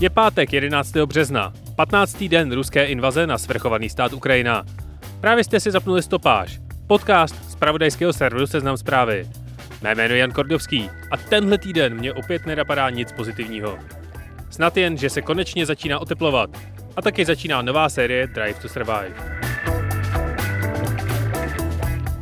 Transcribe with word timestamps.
Je 0.00 0.10
pátek 0.10 0.52
11. 0.52 0.96
března, 0.96 1.52
15. 1.76 2.24
den 2.24 2.52
ruské 2.52 2.84
invaze 2.84 3.26
na 3.26 3.38
svrchovaný 3.38 3.88
stát 3.88 4.12
Ukrajina. 4.12 4.64
Právě 5.20 5.44
jste 5.44 5.60
si 5.60 5.70
zapnuli 5.70 6.02
stopáž, 6.02 6.60
podcast 6.86 7.50
z 7.50 7.54
pravodajského 7.54 8.12
serveru 8.12 8.46
Seznam 8.46 8.76
zprávy. 8.76 9.28
Mé 9.82 9.94
jméno 9.94 10.14
je 10.14 10.20
Jan 10.20 10.30
Kordovský 10.30 10.90
a 11.10 11.16
tenhle 11.16 11.58
týden 11.58 11.94
mě 11.94 12.12
opět 12.12 12.46
nenapadá 12.46 12.90
nic 12.90 13.12
pozitivního. 13.12 13.78
Snad 14.50 14.76
jen, 14.76 14.96
že 14.96 15.10
se 15.10 15.22
konečně 15.22 15.66
začíná 15.66 15.98
oteplovat 15.98 16.50
a 16.96 17.02
taky 17.02 17.24
začíná 17.24 17.62
nová 17.62 17.88
série 17.88 18.26
Drive 18.26 18.60
to 18.62 18.68
Survive. 18.68 19.40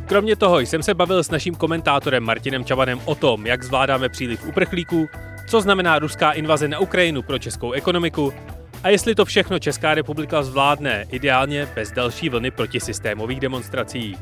Kromě 0.05 0.35
toho 0.35 0.59
jsem 0.59 0.83
se 0.83 0.93
bavil 0.93 1.23
s 1.23 1.31
naším 1.31 1.55
komentátorem 1.55 2.23
Martinem 2.23 2.65
Čavanem 2.65 2.99
o 3.05 3.15
tom, 3.15 3.45
jak 3.45 3.63
zvládáme 3.63 4.09
příliv 4.09 4.47
uprchlíků, 4.47 5.09
co 5.49 5.61
znamená 5.61 5.99
ruská 5.99 6.31
invaze 6.31 6.67
na 6.67 6.79
Ukrajinu 6.79 7.21
pro 7.21 7.39
českou 7.39 7.71
ekonomiku 7.71 8.33
a 8.83 8.89
jestli 8.89 9.15
to 9.15 9.25
všechno 9.25 9.59
Česká 9.59 9.93
republika 9.93 10.43
zvládne, 10.43 11.05
ideálně 11.11 11.67
bez 11.75 11.91
další 11.91 12.29
vlny 12.29 12.51
protisystémových 12.51 13.39
demonstrací. 13.39 14.17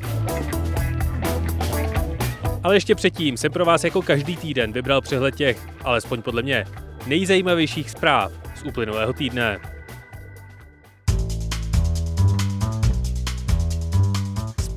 Ale 2.62 2.76
ještě 2.76 2.94
předtím 2.94 3.36
jsem 3.36 3.52
pro 3.52 3.64
vás 3.64 3.84
jako 3.84 4.02
každý 4.02 4.36
týden 4.36 4.72
vybral 4.72 5.00
přehled 5.00 5.34
těch, 5.34 5.68
alespoň 5.84 6.22
podle 6.22 6.42
mě, 6.42 6.64
nejzajímavějších 7.06 7.90
zpráv 7.90 8.32
z 8.56 8.62
uplynulého 8.62 9.12
týdne. 9.12 9.77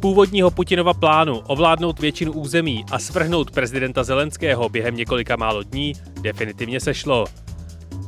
Původního 0.02 0.52
Putinova 0.52 0.94
plánu 0.94 1.40
ovládnout 1.40 2.00
většinu 2.00 2.32
území 2.32 2.86
a 2.92 3.00
svrhnout 3.00 3.52
prezidenta 3.52 4.04
Zelenského 4.04 4.70
během 4.70 4.96
několika 4.96 5.36
málo 5.36 5.64
dní 5.64 5.94
definitivně 6.22 6.80
sešlo. 6.80 7.26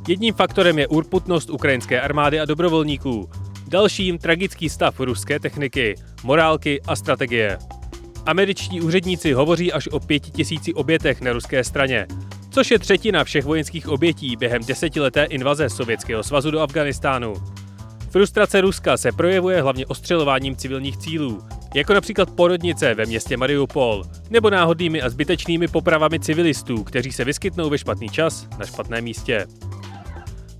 Jedním 0.08 0.34
faktorem 0.34 0.80
je 0.80 0.88
urputnost 0.88 1.50
ukrajinské 1.50 2.02
armády 2.02 2.40
a 2.40 2.46
dobrovolníků, 2.46 3.30
dalším 3.68 4.18
tragický 4.18 4.70
stav 4.70 5.00
ruské 5.00 5.40
techniky, 5.40 5.96
morálky 6.24 6.82
a 6.88 6.96
strategie. 6.96 7.58
Američtí 8.26 8.82
úředníci 8.82 9.34
hovoří 9.34 9.74
až 9.74 9.88
o 9.88 10.00
pěti 10.00 10.32
tisíci 10.32 10.74
obětech 10.74 11.22
na 11.22 11.34
ruské 11.34 11.64
straně, 11.64 12.08
což 12.50 12.72
je 12.72 12.80
třetina 12.80 13.24
všech 13.24 13.46
vojenských 13.46 13.90
obětí 13.90 14.36
během 14.36 14.64
desetileté 14.64 15.24
invaze 15.24 15.70
Sovětského 15.70 16.24
svazu 16.24 16.52
do 16.52 16.62
Afganistánu. 16.62 17.34
Frustrace 18.10 18.62
Ruska 18.62 18.98
se 18.98 19.12
projevuje 19.12 19.62
hlavně 19.62 19.86
ostřelováním 19.86 20.56
civilních 20.56 20.98
cílů, 20.98 21.42
jako 21.74 21.94
například 21.94 22.32
porodnice 22.32 22.94
ve 22.94 23.06
městě 23.06 23.38
Mariupol, 23.38 24.04
nebo 24.30 24.50
náhodnými 24.50 25.02
a 25.02 25.10
zbytečnými 25.10 25.68
popravami 25.68 26.20
civilistů, 26.20 26.84
kteří 26.84 27.12
se 27.12 27.26
vyskytnou 27.26 27.70
ve 27.70 27.78
špatný 27.78 28.10
čas 28.10 28.48
na 28.60 28.66
špatném 28.66 29.04
místě. 29.04 29.46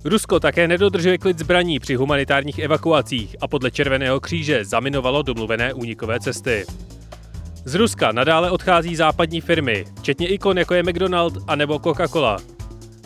Rusko 0.04 0.40
také 0.40 0.68
nedodržuje 0.68 1.18
klid 1.18 1.38
zbraní 1.38 1.78
při 1.80 1.94
humanitárních 1.94 2.58
evakuacích 2.58 3.36
a 3.40 3.48
podle 3.48 3.70
Červeného 3.70 4.20
kříže 4.20 4.64
zaminovalo 4.64 5.22
domluvené 5.22 5.74
únikové 5.74 6.20
cesty. 6.20 6.64
Z 7.64 7.74
Ruska 7.74 8.12
nadále 8.12 8.50
odchází 8.50 8.96
západní 8.96 9.40
firmy, 9.40 9.84
včetně 9.98 10.28
ikon 10.28 10.58
jako 10.58 10.74
je 10.74 10.82
McDonald 10.82 11.34
a 11.46 11.56
nebo 11.56 11.76
Coca-Cola. 11.76 12.38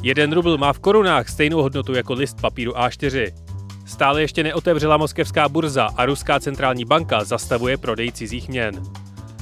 Jeden 0.03 0.33
rubl 0.33 0.59
má 0.59 0.72
v 0.72 0.78
korunách 0.78 1.28
stejnou 1.28 1.62
hodnotu 1.62 1.95
jako 1.95 2.15
list 2.15 2.41
papíru 2.41 2.72
A4. 2.72 3.47
Stále 3.89 4.20
ještě 4.20 4.42
neotevřela 4.42 4.97
moskevská 4.97 5.48
burza 5.48 5.89
a 5.97 6.06
Ruská 6.06 6.41
centrální 6.41 6.84
banka 6.84 7.25
zastavuje 7.25 7.77
prodej 7.77 8.12
cizích 8.12 8.48
měn. 8.48 8.83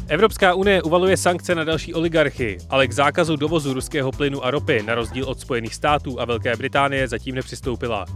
Evropská 0.09 0.55
unie 0.55 0.83
uvaluje 0.83 1.17
sankce 1.17 1.55
na 1.55 1.65
další 1.65 1.95
oligarchy, 1.95 2.59
ale 2.71 2.89
k 2.89 2.93
zákazu 2.93 3.37
dovozu 3.37 3.75
ruského 3.75 4.13
plynu 4.13 4.45
a 4.45 4.51
ropy 4.51 4.83
na 4.83 4.95
rozdíl 4.95 5.25
od 5.25 5.41
Spojených 5.41 5.75
států 5.75 6.21
a 6.21 6.25
Velké 6.25 6.57
Británie 6.57 7.09
zatím 7.09 7.35
nepřistoupila. 7.35 8.07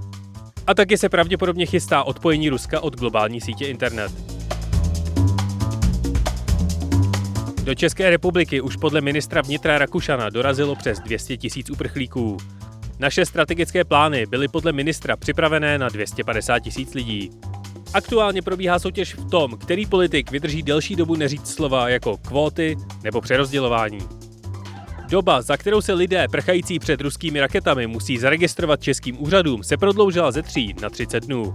A 0.67 0.75
taky 0.75 0.99
se 0.99 1.09
pravděpodobně 1.09 1.67
chystá 1.67 2.03
odpojení 2.03 2.49
Ruska 2.49 2.81
od 2.81 2.97
globální 2.97 3.41
sítě 3.41 3.67
internet. 3.67 4.13
Do 7.65 7.75
České 7.75 8.11
republiky 8.11 8.61
už 8.61 8.77
podle 8.77 9.01
ministra 9.01 9.43
vnitra 9.43 9.79
Rakušana 9.79 10.31
dorazilo 10.31 10.77
přes 10.77 10.99
200 11.01 11.37
tisíc 11.37 11.71
uprchlíků. 11.71 12.37
Naše 13.01 13.27
strategické 13.27 13.85
plány 13.85 14.27
byly 14.27 14.49
podle 14.49 14.73
ministra 14.73 15.17
připravené 15.17 15.79
na 15.79 15.89
250 15.89 16.59
tisíc 16.59 16.95
lidí. 16.95 17.31
Aktuálně 17.95 18.43
probíhá 18.43 18.79
soutěž 18.79 19.15
v 19.15 19.31
tom, 19.31 19.59
který 19.59 19.87
politik 19.87 20.31
vydrží 20.31 20.63
delší 20.63 20.97
dobu 20.97 21.17
neříct 21.17 21.47
slova 21.47 21.89
jako 21.89 22.17
kvóty 22.17 22.77
nebo 23.03 23.21
přerozdělování. 23.21 23.99
Doba, 25.09 25.43
za 25.43 25.57
kterou 25.57 25.81
se 25.81 25.93
lidé 25.93 26.27
prchající 26.31 26.79
před 26.79 27.01
ruskými 27.01 27.41
raketami 27.41 27.87
musí 27.87 28.19
zaregistrovat 28.19 28.83
českým 28.83 29.23
úřadům, 29.23 29.63
se 29.63 29.77
prodloužila 29.77 30.33
ze 30.33 30.43
3 30.43 30.75
na 30.83 30.91
30 30.91 31.25
dnů. 31.25 31.53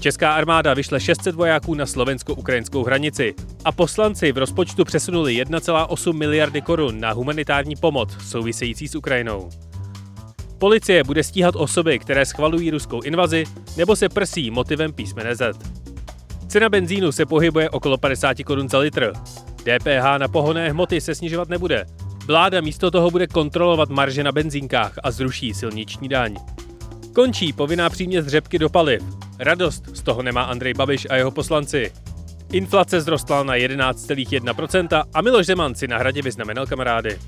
Česká 0.00 0.32
armáda 0.32 0.74
vyšle 0.74 1.00
600 1.00 1.34
vojáků 1.34 1.74
na 1.74 1.86
slovensko-ukrajinskou 1.86 2.84
hranici 2.84 3.34
a 3.64 3.72
poslanci 3.72 4.32
v 4.32 4.38
rozpočtu 4.38 4.84
přesunuli 4.84 5.42
1,8 5.44 6.12
miliardy 6.12 6.62
korun 6.62 7.00
na 7.00 7.12
humanitární 7.12 7.76
pomoc 7.76 8.16
související 8.22 8.88
s 8.88 8.94
Ukrajinou. 8.94 9.50
Policie 10.58 11.04
bude 11.04 11.22
stíhat 11.22 11.56
osoby, 11.56 11.98
které 11.98 12.26
schvalují 12.26 12.70
ruskou 12.70 13.00
invazi 13.00 13.44
nebo 13.76 13.96
se 13.96 14.08
prsí 14.08 14.50
motivem 14.50 14.92
písmene 14.92 15.36
Z. 15.36 15.58
Cena 16.48 16.68
benzínu 16.68 17.12
se 17.12 17.26
pohybuje 17.26 17.70
okolo 17.70 17.98
50 17.98 18.36
korun 18.44 18.68
za 18.68 18.78
litr. 18.78 19.12
DPH 19.56 20.18
na 20.18 20.28
pohonné 20.28 20.70
hmoty 20.70 21.00
se 21.00 21.14
snižovat 21.14 21.48
nebude. 21.48 21.86
Vláda 22.26 22.60
místo 22.60 22.90
toho 22.90 23.10
bude 23.10 23.26
kontrolovat 23.26 23.88
marže 23.88 24.24
na 24.24 24.32
benzínkách 24.32 24.92
a 25.02 25.10
zruší 25.10 25.54
silniční 25.54 26.08
daň. 26.08 26.36
Končí 27.14 27.52
povinná 27.52 27.90
příměst 27.90 28.28
řepky 28.28 28.58
do 28.58 28.68
paliv. 28.68 29.02
Radost 29.38 29.96
z 29.96 30.02
toho 30.02 30.22
nemá 30.22 30.42
Andrej 30.42 30.74
Babiš 30.74 31.06
a 31.10 31.16
jeho 31.16 31.30
poslanci. 31.30 31.92
Inflace 32.52 33.00
zrostla 33.00 33.42
na 33.42 33.54
11,1% 33.54 35.04
a 35.14 35.22
Miloš 35.22 35.46
Zeman 35.46 35.74
si 35.74 35.88
na 35.88 35.98
hradě 35.98 36.22
vyznamenal 36.22 36.66
kamarády. 36.66 37.18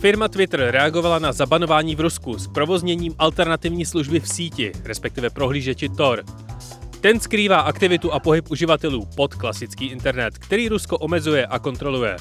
Firma 0.00 0.28
Twitter 0.28 0.60
reagovala 0.70 1.18
na 1.18 1.32
zabanování 1.32 1.96
v 1.96 2.00
Rusku 2.00 2.38
s 2.38 2.48
provozněním 2.48 3.14
alternativní 3.18 3.86
služby 3.86 4.20
v 4.20 4.28
síti, 4.28 4.72
respektive 4.84 5.30
prohlížeči 5.30 5.88
Tor. 5.88 6.24
Ten 7.00 7.20
skrývá 7.20 7.60
aktivitu 7.60 8.12
a 8.12 8.20
pohyb 8.20 8.50
uživatelů 8.50 9.06
pod 9.16 9.34
klasický 9.34 9.86
internet, 9.86 10.38
který 10.38 10.68
Rusko 10.68 10.98
omezuje 10.98 11.46
a 11.46 11.58
kontroluje. 11.58 12.16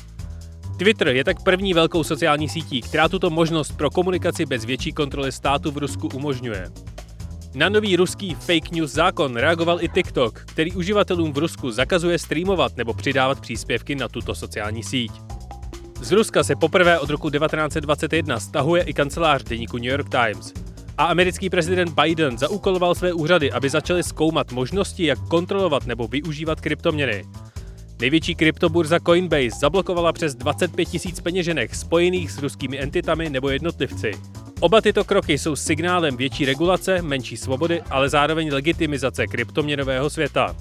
Twitter 0.78 1.07
je 1.07 1.23
tak 1.23 1.44
první 1.44 1.73
velkou 1.73 2.03
sociální 2.03 2.50
sítí, 2.50 2.81
která 2.81 3.09
tuto 3.09 3.29
možnost 3.29 3.78
pro 3.78 3.89
komunikaci 3.89 4.45
bez 4.45 4.66
větší 4.66 4.94
kontroly 4.94 5.31
státu 5.31 5.72
v 5.72 5.78
Rusku 5.78 6.07
umožňuje. 6.07 6.66
Na 7.53 7.69
nový 7.69 7.95
ruský 7.95 8.35
fake 8.35 8.72
news 8.72 8.91
zákon 8.91 9.35
reagoval 9.35 9.84
i 9.84 9.89
TikTok, 9.89 10.39
který 10.39 10.72
uživatelům 10.72 11.34
v 11.34 11.38
Rusku 11.38 11.72
zakazuje 11.72 12.19
streamovat 12.19 12.78
nebo 12.78 12.94
přidávat 12.94 13.41
příspěvky 13.41 13.95
na 13.95 14.07
tuto 14.07 14.35
sociální 14.35 14.84
síť. 14.84 15.12
Z 16.02 16.12
Ruska 16.12 16.44
se 16.44 16.56
poprvé 16.56 17.00
od 17.00 17.10
roku 17.10 17.30
1921 17.30 18.40
stahuje 18.40 18.84
i 18.84 18.94
kancelář 18.94 19.44
deníku 19.44 19.78
New 19.78 19.92
York 19.92 20.10
Times. 20.10 20.54
A 20.98 21.06
americký 21.06 21.50
prezident 21.50 22.02
Biden 22.02 22.38
zaúkoloval 22.38 22.96
své 22.96 23.14
úřady, 23.14 23.52
aby 23.52 23.70
začaly 23.70 24.04
zkoumat 24.04 24.52
možnosti, 24.52 25.06
jak 25.06 25.20
kontrolovat 25.20 25.86
nebo 25.86 26.08
využívat 26.08 26.62
kryptoměny. 26.62 27.26
Největší 28.02 28.36
kryptoburza 28.36 29.00
Coinbase 29.00 29.60
zablokovala 29.60 30.14
přes 30.14 30.36
25 30.36 30.86
tisíc 30.86 31.20
peněženek 31.20 31.76
spojených 31.76 32.31
s 32.31 32.38
ruskými 32.38 32.80
entitami 32.80 33.30
nebo 33.30 33.50
jednotlivci. 33.50 34.12
Oba 34.60 34.81
tyto 34.81 35.04
kroky 35.04 35.38
jsou 35.38 35.56
signálem 35.56 36.18
větší 36.18 36.46
regulace, 36.46 37.02
menší 37.02 37.38
svobody, 37.38 37.81
ale 37.90 38.10
zároveň 38.10 38.54
legitimizace 38.54 39.28
kryptoměnového 39.28 40.10
světa. 40.10 40.56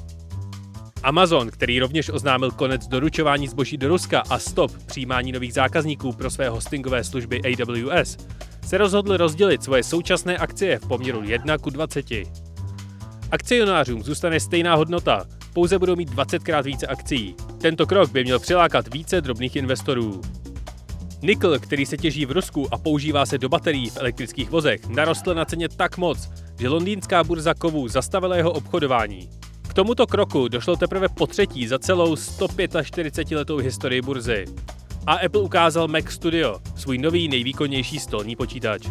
Amazon, 1.03 1.51
který 1.51 1.81
rovněž 1.81 2.09
oznámil 2.09 2.51
konec 2.51 2.87
doručování 2.87 3.49
zboží 3.49 3.77
do 3.77 3.89
Ruska 3.89 4.23
a 4.31 4.39
stop 4.39 4.73
přijímání 4.87 5.33
nových 5.33 5.55
zákazníků 5.55 6.13
pro 6.13 6.31
své 6.31 6.49
hostingové 6.49 7.05
služby 7.05 7.41
AWS, 7.43 8.17
se 8.67 8.79
rozhodl 8.79 9.17
rozdělit 9.17 9.63
svoje 9.63 9.83
současné 9.83 10.39
akcie 10.39 10.79
v 10.79 10.89
poměru 10.89 11.23
1 11.23 11.59
ku 11.59 11.71
20. 11.71 12.07
Akcionářům 13.31 14.03
zůstane 14.03 14.41
stejná 14.41 14.75
hodnota, 14.75 15.25
pouze 15.53 15.79
budou 15.79 15.97
mít 15.97 16.11
20 16.11 16.43
krát 16.43 16.67
více 16.67 16.87
akcí. 16.87 17.35
Tento 17.61 17.87
krok 17.87 18.11
by 18.11 18.25
měl 18.25 18.39
přilákat 18.39 18.95
více 18.95 19.21
drobných 19.21 19.57
investorů. 19.57 20.21
Nikl, 21.23 21.59
který 21.59 21.87
se 21.87 21.97
těží 21.97 22.27
v 22.27 22.33
Rusku 22.33 22.75
a 22.75 22.79
používá 22.79 23.27
se 23.27 23.39
do 23.39 23.49
baterií 23.49 23.91
v 23.91 23.97
elektrických 23.97 24.51
vozech, 24.51 24.89
narostl 24.89 25.35
na 25.35 25.45
ceně 25.45 25.69
tak 25.69 25.99
moc, 25.99 26.31
že 26.61 26.69
londýnská 26.69 27.25
burza 27.25 27.55
kovů 27.55 27.89
zastavila 27.89 28.37
jeho 28.37 28.51
obchodování 28.51 29.29
tomuto 29.79 30.07
kroku 30.07 30.49
došlo 30.49 30.77
teprve 30.77 31.09
po 31.09 31.27
třetí 31.27 31.67
za 31.67 31.79
celou 31.79 32.17
145 32.17 33.37
letou 33.37 33.57
historii 33.57 34.03
burzy. 34.03 34.45
A 35.07 35.15
Apple 35.15 35.41
ukázal 35.41 35.89
Mac 35.89 36.11
Studio, 36.11 36.59
svůj 36.77 36.99
nový 36.99 37.29
nejvýkonnější 37.29 37.99
stolní 37.99 38.37
počítač. 38.37 38.83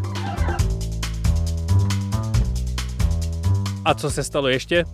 A 3.86 3.94
co 3.94 4.12
se 4.12 4.24
stalo 4.24 4.48
ještě? 4.48 4.86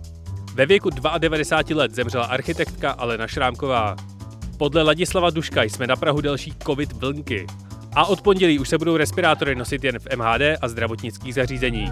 Ve 0.54 0.66
věku 0.66 0.90
92 1.18 1.78
let 1.78 1.94
zemřela 1.94 2.24
architektka 2.24 2.90
Alena 2.90 3.26
Šrámková. 3.26 3.96
Podle 4.58 4.82
Ladislava 4.82 5.30
Duška 5.30 5.62
jsme 5.62 5.86
na 5.86 5.96
Prahu 5.96 6.20
další 6.20 6.52
covid 6.66 6.92
vlnky. 6.92 7.46
A 7.92 8.04
od 8.04 8.22
pondělí 8.22 8.58
už 8.58 8.68
se 8.68 8.78
budou 8.78 8.96
respirátory 8.96 9.54
nosit 9.54 9.84
jen 9.84 9.98
v 9.98 10.16
MHD 10.16 10.42
a 10.60 10.68
zdravotnických 10.68 11.34
zařízeních. 11.34 11.90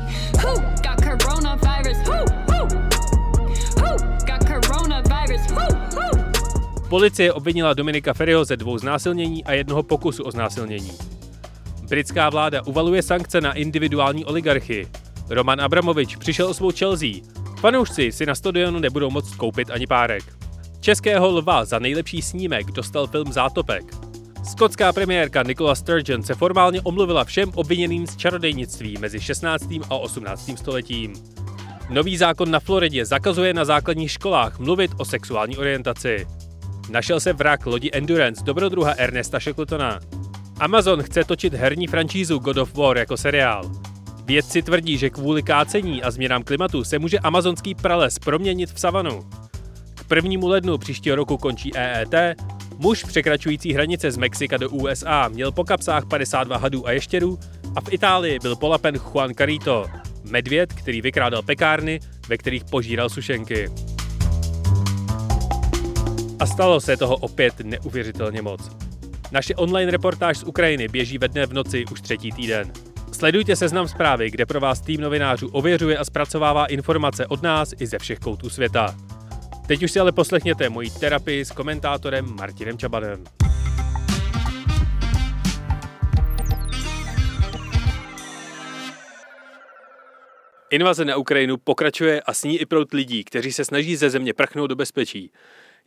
Policie 6.93 7.33
obvinila 7.33 7.75
Dominika 7.75 8.15
Ferryho 8.15 8.45
ze 8.45 8.57
dvou 8.57 8.79
znásilnění 8.79 9.45
a 9.45 9.53
jednoho 9.53 9.83
pokusu 9.83 10.25
o 10.25 10.31
znásilnění. 10.31 10.93
Britská 11.89 12.31
vláda 12.31 12.63
uvaluje 12.67 13.03
sankce 13.03 13.41
na 13.41 13.53
individuální 13.53 14.25
oligarchy. 14.25 14.89
Roman 15.29 15.61
Abramovič 15.61 16.17
přišel 16.17 16.49
o 16.49 16.55
svou 16.55 16.71
Chelsea. 16.73 17.09
Fanoušci 17.61 18.13
si 18.13 18.27
na 18.27 18.35
stadionu 18.35 18.79
nebudou 18.79 19.11
moct 19.11 19.35
koupit 19.35 19.71
ani 19.71 19.87
párek. 19.87 20.25
Českého 20.81 21.29
lva 21.31 21.65
za 21.65 21.79
nejlepší 21.79 22.23
snímek 22.23 22.67
dostal 22.67 23.07
film 23.07 23.33
Zátopek. 23.33 23.85
Skotská 24.45 24.93
premiérka 24.93 25.43
Nicola 25.43 25.75
Sturgeon 25.75 26.23
se 26.23 26.35
formálně 26.35 26.81
omluvila 26.81 27.25
všem 27.25 27.53
obviněným 27.55 28.07
z 28.07 28.17
čarodejnictví 28.17 28.97
mezi 29.01 29.21
16. 29.21 29.65
a 29.91 29.95
18. 29.97 30.51
stoletím. 30.59 31.13
Nový 31.91 32.17
zákon 32.17 32.51
na 32.51 32.61
Floridě 32.61 33.07
zakazuje 33.07 33.55
na 33.55 33.65
základních 33.65 34.11
školách 34.11 34.59
mluvit 34.59 34.91
o 34.99 35.05
sexuální 35.05 35.57
orientaci. 35.57 36.27
Našel 36.91 37.21
se 37.21 37.33
vrak 37.33 37.67
lodi 37.67 37.91
Endurance 37.93 38.45
dobrodruha 38.45 38.93
Ernesta 38.93 39.41
Shackletona. 39.41 40.01
Amazon 40.61 41.03
chce 41.03 41.25
točit 41.25 41.55
herní 41.55 41.87
franšízu 41.87 42.39
God 42.39 42.57
of 42.57 42.75
War 42.75 42.99
jako 42.99 43.17
seriál. 43.17 43.73
Vědci 44.25 44.63
tvrdí, 44.63 44.99
že 44.99 45.11
kvůli 45.11 45.43
kácení 45.43 46.03
a 46.03 46.11
změnám 46.11 46.43
klimatu 46.43 46.85
se 46.85 46.99
může 46.99 47.19
amazonský 47.19 47.75
prales 47.75 48.19
proměnit 48.19 48.73
v 48.73 48.81
savanu. 48.81 49.31
K 49.95 50.05
prvnímu 50.05 50.49
lednu 50.49 50.79
příštího 50.79 51.17
roku 51.17 51.37
končí 51.37 51.77
EET, 51.77 52.15
muž 52.79 53.05
překračující 53.05 53.73
hranice 53.73 54.11
z 54.11 54.17
Mexika 54.17 54.57
do 54.57 54.71
USA 54.71 55.29
měl 55.29 55.53
po 55.53 55.65
kapsách 55.65 56.07
52 56.07 56.57
hadů 56.57 56.87
a 56.87 56.93
ještěrů 56.93 57.39
a 57.77 57.81
v 57.81 57.93
Itálii 57.93 58.39
byl 58.39 58.57
polapen 58.57 58.95
Juan 58.95 59.35
Carito, 59.35 59.87
medvěd, 60.31 60.73
který 60.73 61.01
vykrádal 61.01 61.43
pekárny, 61.43 62.01
ve 62.29 62.37
kterých 62.37 62.65
požíral 62.65 63.09
sušenky. 63.09 63.71
A 66.43 66.47
stalo 66.47 66.81
se 66.81 66.97
toho 66.97 67.17
opět 67.17 67.61
neuvěřitelně 67.61 68.43
moc. 68.43 68.71
Naše 69.33 69.55
online 69.55 69.93
reportáž 69.93 70.39
z 70.39 70.43
Ukrajiny 70.43 70.89
běží 70.89 71.19
ve 71.19 71.29
dne 71.29 71.47
v 71.47 71.53
noci 71.53 71.85
už 71.93 72.01
třetí 72.01 72.33
týden. 72.33 72.73
Sledujte 73.13 73.57
seznam 73.57 73.89
zprávy, 73.89 74.31
kde 74.31 74.47
pro 74.47 74.61
vás 74.61 74.81
tým 74.81 75.01
novinářů 75.01 75.49
ověřuje 75.49 75.99
a 75.99 76.05
zpracovává 76.05 76.67
informace 76.67 77.27
od 77.27 77.43
nás 77.43 77.75
i 77.81 77.87
ze 77.87 77.99
všech 77.99 78.19
koutů 78.19 78.51
světa. 78.51 78.97
Teď 79.67 79.83
už 79.83 79.93
si 79.93 80.01
ale 80.01 80.13
poslechněte 80.13 80.69
moji 80.69 80.91
terapii 80.91 81.45
s 81.45 81.51
komentátorem 81.51 82.37
Martinem 82.37 82.79
Čabanem. 82.79 83.25
Invaze 90.71 91.05
na 91.05 91.17
Ukrajinu 91.17 91.57
pokračuje 91.57 92.21
a 92.21 92.35
s 92.35 92.45
ní 92.45 92.59
i 92.59 92.67
prout 92.67 92.93
lidí, 92.93 93.25
kteří 93.25 93.53
se 93.53 93.65
snaží 93.65 93.97
ze 93.97 94.11
země 94.11 94.35
prchnout 94.35 94.69
do 94.69 94.77
bezpečí. 94.77 95.33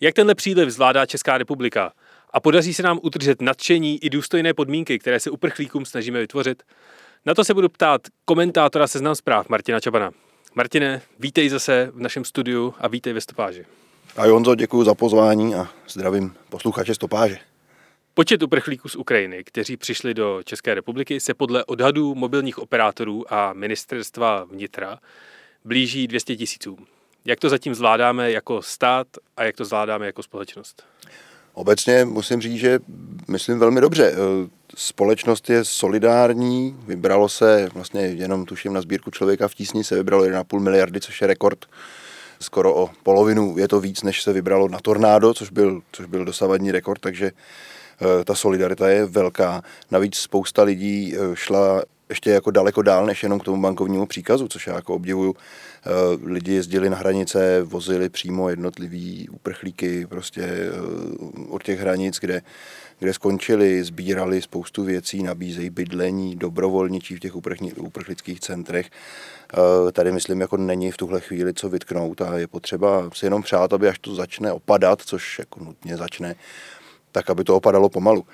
Jak 0.01 0.13
tenhle 0.13 0.35
příliv 0.35 0.69
zvládá 0.69 1.05
Česká 1.05 1.37
republika? 1.37 1.91
A 2.29 2.39
podaří 2.39 2.73
se 2.73 2.83
nám 2.83 2.99
udržet 3.03 3.41
nadšení 3.41 4.03
i 4.03 4.09
důstojné 4.09 4.53
podmínky, 4.53 4.99
které 4.99 5.19
se 5.19 5.29
uprchlíkům 5.29 5.85
snažíme 5.85 6.19
vytvořit? 6.19 6.63
Na 7.25 7.33
to 7.33 7.43
se 7.43 7.53
budu 7.53 7.69
ptát 7.69 8.01
komentátora 8.25 8.87
Seznam 8.87 9.15
zpráv 9.15 9.49
Martina 9.49 9.79
Čabana. 9.79 10.11
Martine, 10.55 11.01
vítej 11.19 11.49
zase 11.49 11.91
v 11.93 11.99
našem 11.99 12.25
studiu 12.25 12.73
a 12.79 12.87
vítej 12.87 13.13
ve 13.13 13.21
stopáži. 13.21 13.65
A 14.17 14.25
Jonzo, 14.25 14.55
děkuji 14.55 14.83
za 14.83 14.95
pozvání 14.95 15.55
a 15.55 15.67
zdravím 15.89 16.35
posluchače 16.49 16.95
stopáže. 16.95 17.37
Počet 18.13 18.43
uprchlíků 18.43 18.89
z 18.89 18.95
Ukrajiny, 18.95 19.43
kteří 19.43 19.77
přišli 19.77 20.13
do 20.13 20.41
České 20.43 20.73
republiky, 20.75 21.19
se 21.19 21.33
podle 21.33 21.65
odhadů 21.65 22.15
mobilních 22.15 22.57
operátorů 22.59 23.33
a 23.33 23.53
ministerstva 23.53 24.43
vnitra 24.43 24.99
blíží 25.65 26.07
200 26.07 26.35
tisícům. 26.35 26.87
Jak 27.25 27.39
to 27.39 27.49
zatím 27.49 27.75
zvládáme 27.75 28.31
jako 28.31 28.61
stát 28.61 29.07
a 29.37 29.43
jak 29.43 29.55
to 29.55 29.65
zvládáme 29.65 30.05
jako 30.05 30.23
společnost? 30.23 30.83
Obecně 31.53 32.05
musím 32.05 32.41
říct, 32.41 32.59
že 32.59 32.79
myslím 33.27 33.59
velmi 33.59 33.81
dobře. 33.81 34.15
Společnost 34.75 35.49
je 35.49 35.65
solidární, 35.65 36.75
vybralo 36.87 37.29
se 37.29 37.69
vlastně 37.73 38.01
jenom 38.01 38.45
tuším 38.45 38.73
na 38.73 38.81
sbírku 38.81 39.11
člověka 39.11 39.47
v 39.47 39.53
tísni 39.53 39.83
se 39.83 39.95
vybralo 39.95 40.23
1,5 40.23 40.59
miliardy, 40.59 40.99
což 40.99 41.21
je 41.21 41.27
rekord 41.27 41.65
skoro 42.39 42.75
o 42.75 42.89
polovinu, 43.03 43.57
je 43.57 43.67
to 43.67 43.79
víc, 43.79 44.03
než 44.03 44.23
se 44.23 44.33
vybralo 44.33 44.67
na 44.67 44.79
Tornádo, 44.79 45.33
což 45.33 45.49
byl, 45.49 45.81
což 45.91 46.05
byl 46.05 46.25
dosavadní 46.25 46.71
rekord, 46.71 47.01
takže 47.01 47.31
eh, 47.31 48.23
ta 48.23 48.35
solidarita 48.35 48.89
je 48.89 49.05
velká. 49.05 49.61
Navíc 49.91 50.15
spousta 50.15 50.63
lidí 50.63 51.15
eh, 51.15 51.35
šla 51.35 51.83
ještě 52.09 52.29
jako 52.29 52.51
daleko 52.51 52.81
dál, 52.81 53.05
než 53.05 53.23
jenom 53.23 53.39
k 53.39 53.43
tomu 53.43 53.61
bankovnímu 53.61 54.05
příkazu, 54.05 54.47
což 54.47 54.67
já 54.67 54.75
jako 54.75 54.95
obdivuju. 54.95 55.35
Eh, 55.35 55.89
lidi 56.23 56.53
jezdili 56.53 56.89
na 56.89 56.97
hranice, 56.97 57.61
vozili 57.63 58.09
přímo 58.09 58.49
jednotlivý 58.49 59.29
uprchlíky 59.29 60.07
prostě 60.07 60.69
od 61.49 61.63
těch 61.63 61.79
hranic, 61.79 62.19
kde, 62.19 62.41
kde 62.99 63.13
skončili, 63.13 63.83
sbírali 63.83 64.41
spoustu 64.41 64.83
věcí, 64.83 65.23
nabízejí 65.23 65.69
bydlení, 65.69 66.35
dobrovolničí 66.35 67.15
v 67.15 67.19
těch 67.19 67.35
uprchlických 67.77 68.39
centrech. 68.39 68.89
Tady 69.91 70.11
myslím, 70.11 70.41
jako 70.41 70.57
není 70.57 70.91
v 70.91 70.97
tuhle 70.97 71.21
chvíli 71.21 71.53
co 71.53 71.69
vytknout 71.69 72.21
a 72.21 72.37
je 72.37 72.47
potřeba 72.47 73.09
si 73.13 73.25
jenom 73.25 73.43
přát, 73.43 73.73
aby 73.73 73.87
až 73.87 73.99
to 73.99 74.15
začne 74.15 74.51
opadat, 74.51 75.01
což 75.01 75.39
jako 75.39 75.63
nutně 75.63 75.97
začne, 75.97 76.35
tak 77.11 77.29
aby 77.29 77.43
to 77.43 77.55
opadalo 77.55 77.89
pomalu. 77.89 78.25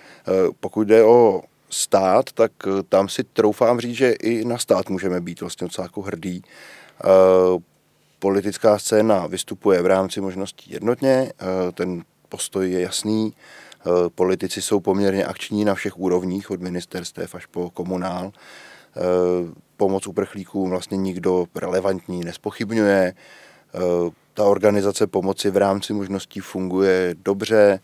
Pokud 0.60 0.88
jde 0.88 1.04
o 1.04 1.42
stát, 1.72 2.32
tak 2.34 2.52
tam 2.90 3.10
si 3.10 3.24
troufám 3.24 3.80
říct, 3.80 3.96
že 3.96 4.12
i 4.12 4.46
na 4.46 4.58
stát 4.58 4.90
můžeme 4.90 5.22
být 5.22 5.42
vlastně 5.42 5.66
docela 5.66 5.86
jako 5.86 6.02
hrdý. 6.02 6.42
Politická 8.20 8.80
scéna 8.80 9.28
vystupuje 9.28 9.82
v 9.82 9.86
rámci 9.86 10.22
možností 10.22 10.72
jednotně, 10.74 11.34
ten 11.74 12.04
postoj 12.30 12.72
je 12.72 12.82
jasný, 12.82 13.34
politici 14.16 14.62
jsou 14.62 14.80
poměrně 14.80 15.26
akční 15.26 15.66
na 15.66 15.74
všech 15.76 16.00
úrovních, 16.00 16.52
od 16.52 16.62
ministerstev 16.62 17.36
až 17.36 17.46
po 17.46 17.70
komunál 17.70 18.32
pomoc 19.82 20.08
uprchlíkům 20.08 20.70
vlastně 20.70 20.98
nikdo 20.98 21.46
relevantní 21.56 22.24
nespochybňuje. 22.24 23.14
Eh, 23.14 23.80
ta 24.34 24.44
organizace 24.44 25.08
pomoci 25.08 25.50
v 25.52 25.58
rámci 25.58 25.94
možností 25.94 26.40
funguje 26.40 27.16
dobře. 27.26 27.80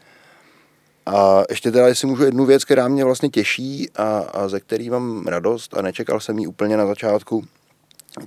A 1.08 1.44
ještě 1.50 1.72
teda, 1.72 1.88
jestli 1.88 2.08
můžu 2.08 2.24
jednu 2.24 2.46
věc, 2.46 2.66
která 2.66 2.88
mě 2.88 3.06
vlastně 3.06 3.30
těší 3.30 3.90
a, 3.96 4.20
a 4.20 4.48
ze 4.48 4.60
který 4.60 4.90
mám 4.90 5.28
radost 5.28 5.78
a 5.78 5.82
nečekal 5.82 6.20
jsem 6.20 6.40
ji 6.40 6.48
úplně 6.48 6.78
na 6.78 6.88
začátku, 6.88 7.46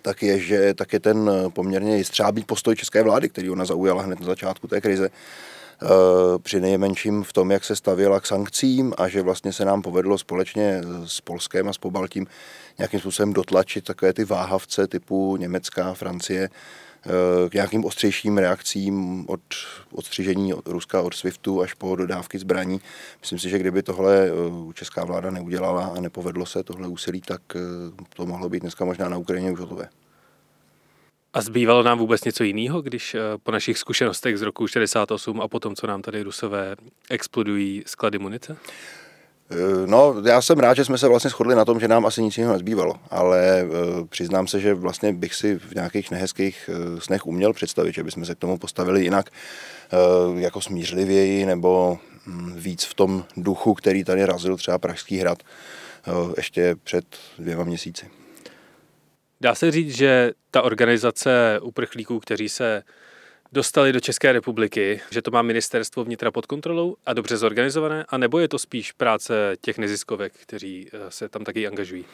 tak 0.02 0.22
je, 0.22 0.38
že 0.38 0.74
tak 0.74 0.92
je 0.92 1.00
ten 1.00 1.30
poměrně 1.48 1.96
jistřábý 1.96 2.44
postoj 2.44 2.76
české 2.76 3.02
vlády, 3.02 3.28
který 3.28 3.50
ona 3.50 3.64
zaujala 3.64 4.02
hned 4.02 4.20
na 4.20 4.26
začátku 4.26 4.66
té 4.66 4.80
krize, 4.80 5.10
Eh, 5.82 6.38
při 6.38 6.60
nejmenším 6.60 7.22
v 7.22 7.32
tom, 7.32 7.50
jak 7.50 7.64
se 7.64 7.76
stavěla 7.76 8.20
k 8.20 8.26
sankcím 8.26 8.94
a 8.98 9.08
že 9.08 9.22
vlastně 9.22 9.52
se 9.52 9.64
nám 9.64 9.82
povedlo 9.82 10.18
společně 10.18 10.80
s 11.04 11.20
Polskem 11.20 11.68
a 11.68 11.72
s 11.72 11.78
Pobaltím 11.78 12.26
nějakým 12.78 13.00
způsobem 13.00 13.32
dotlačit 13.32 13.84
takové 13.84 14.12
ty 14.12 14.24
váhavce 14.24 14.86
typu 14.86 15.36
Německá, 15.36 15.94
Francie, 15.94 16.48
k 17.48 17.54
nějakým 17.54 17.84
ostřejším 17.84 18.38
reakcím 18.38 19.24
od 19.28 19.40
odstřižení 19.92 20.52
Ruska 20.66 21.02
od 21.02 21.14
SWIFTu 21.14 21.62
až 21.62 21.74
po 21.74 21.96
dodávky 21.96 22.38
zbraní. 22.38 22.80
Myslím 23.20 23.38
si, 23.38 23.48
že 23.48 23.58
kdyby 23.58 23.82
tohle 23.82 24.26
eh, 24.26 24.32
česká 24.74 25.04
vláda 25.04 25.30
neudělala 25.30 25.86
a 25.86 26.00
nepovedlo 26.00 26.46
se 26.46 26.62
tohle 26.62 26.88
úsilí, 26.88 27.20
tak 27.20 27.42
to 28.16 28.26
mohlo 28.26 28.48
být 28.48 28.60
dneska 28.60 28.84
možná 28.84 29.08
na 29.08 29.16
Ukrajině 29.16 29.52
už 29.52 29.60
hotové. 29.60 29.88
A 31.32 31.40
zbývalo 31.40 31.82
nám 31.82 31.98
vůbec 31.98 32.24
něco 32.24 32.44
jiného, 32.44 32.82
když 32.82 33.14
eh, 33.14 33.20
po 33.42 33.52
našich 33.52 33.78
zkušenostech 33.78 34.38
z 34.38 34.42
roku 34.42 34.66
68 34.66 35.40
a 35.40 35.48
potom, 35.48 35.74
co 35.74 35.86
nám 35.86 36.02
tady 36.02 36.22
Rusové 36.22 36.76
explodují 37.10 37.82
sklady 37.86 38.18
munice? 38.18 38.56
Eh, 39.52 39.86
no, 39.86 40.14
já 40.26 40.42
jsem 40.42 40.58
rád, 40.58 40.74
že 40.74 40.84
jsme 40.84 40.98
se 40.98 41.08
vlastně 41.08 41.30
shodli 41.30 41.54
na 41.54 41.64
tom, 41.64 41.80
že 41.80 41.88
nám 41.88 42.06
asi 42.06 42.22
nic 42.22 42.38
jiného 42.38 42.52
nezbývalo, 42.52 42.94
ale 43.10 43.64
uh, 43.64 44.06
přiznám 44.06 44.46
se, 44.46 44.60
že 44.60 44.74
vlastně 44.74 45.12
bych 45.12 45.34
si 45.34 45.58
v 45.58 45.74
nějakých 45.74 46.10
nehezkých 46.10 46.70
uh, 46.72 47.00
snech 47.00 47.26
uměl 47.26 47.52
představit, 47.52 47.94
že 47.94 48.02
bychom 48.02 48.24
se 48.24 48.34
k 48.34 48.38
tomu 48.38 48.58
postavili 48.58 49.02
jinak, 49.02 49.30
uh, 50.30 50.38
jako 50.38 50.60
smířlivěji 50.60 51.46
nebo 51.46 51.98
um, 52.26 52.52
víc 52.56 52.84
v 52.84 52.94
tom 52.94 53.24
duchu, 53.36 53.74
který 53.74 54.04
tady 54.04 54.24
razil 54.24 54.56
třeba 54.56 54.78
Pražský 54.78 55.18
hrad 55.18 55.38
ještě 56.36 56.76
před 56.84 57.04
dvěma 57.38 57.64
měsíci. 57.64 58.10
Dá 59.40 59.54
se 59.54 59.70
říct, 59.70 59.96
že 59.96 60.32
ta 60.50 60.62
organizace 60.62 61.60
uprchlíků, 61.62 62.20
kteří 62.20 62.48
se 62.48 62.82
dostali 63.52 63.92
do 63.92 64.00
České 64.00 64.32
republiky, 64.32 65.00
že 65.10 65.22
to 65.22 65.30
má 65.30 65.42
ministerstvo 65.42 66.04
vnitra 66.04 66.30
pod 66.30 66.46
kontrolou 66.46 66.96
a 67.06 67.12
dobře 67.12 67.36
zorganizované, 67.36 68.04
a 68.08 68.18
nebo 68.18 68.38
je 68.38 68.48
to 68.48 68.58
spíš 68.58 68.92
práce 68.92 69.56
těch 69.60 69.78
neziskovek, 69.78 70.32
kteří 70.42 70.88
eh, 70.92 70.98
se 71.08 71.28
tam 71.28 71.44
taky 71.44 71.66
angažují? 71.66 72.04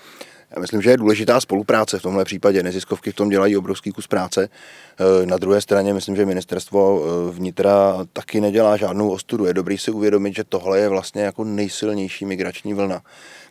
Já 0.51 0.61
myslím, 0.61 0.83
že 0.83 0.91
je 0.91 0.97
důležitá 0.97 1.41
spolupráce 1.41 1.99
v 1.99 2.03
tomhle 2.03 2.25
případě. 2.25 2.63
Neziskovky 2.63 3.13
v 3.13 3.15
tom 3.15 3.29
dělají 3.29 3.57
obrovský 3.57 3.93
kus 3.93 4.07
práce. 4.07 4.49
Eh, 4.49 5.27
na 5.27 5.37
druhé 5.37 5.61
straně 5.61 5.95
myslím, 5.95 6.17
že 6.17 6.27
ministerstvo 6.27 7.03
eh, 7.03 7.31
vnitra 7.33 8.07
taky 8.13 8.41
nedělá 8.41 8.77
žádnou 8.77 9.11
ostudu. 9.11 9.45
Je 9.45 9.55
dobrý 9.55 9.79
si 9.79 9.91
uvědomit, 9.91 10.37
že 10.37 10.45
tohle 10.45 10.79
je 10.79 10.89
vlastně 10.89 11.23
jako 11.23 11.45
nejsilnější 11.45 12.25
migrační 12.25 12.75
vlna, 12.75 13.03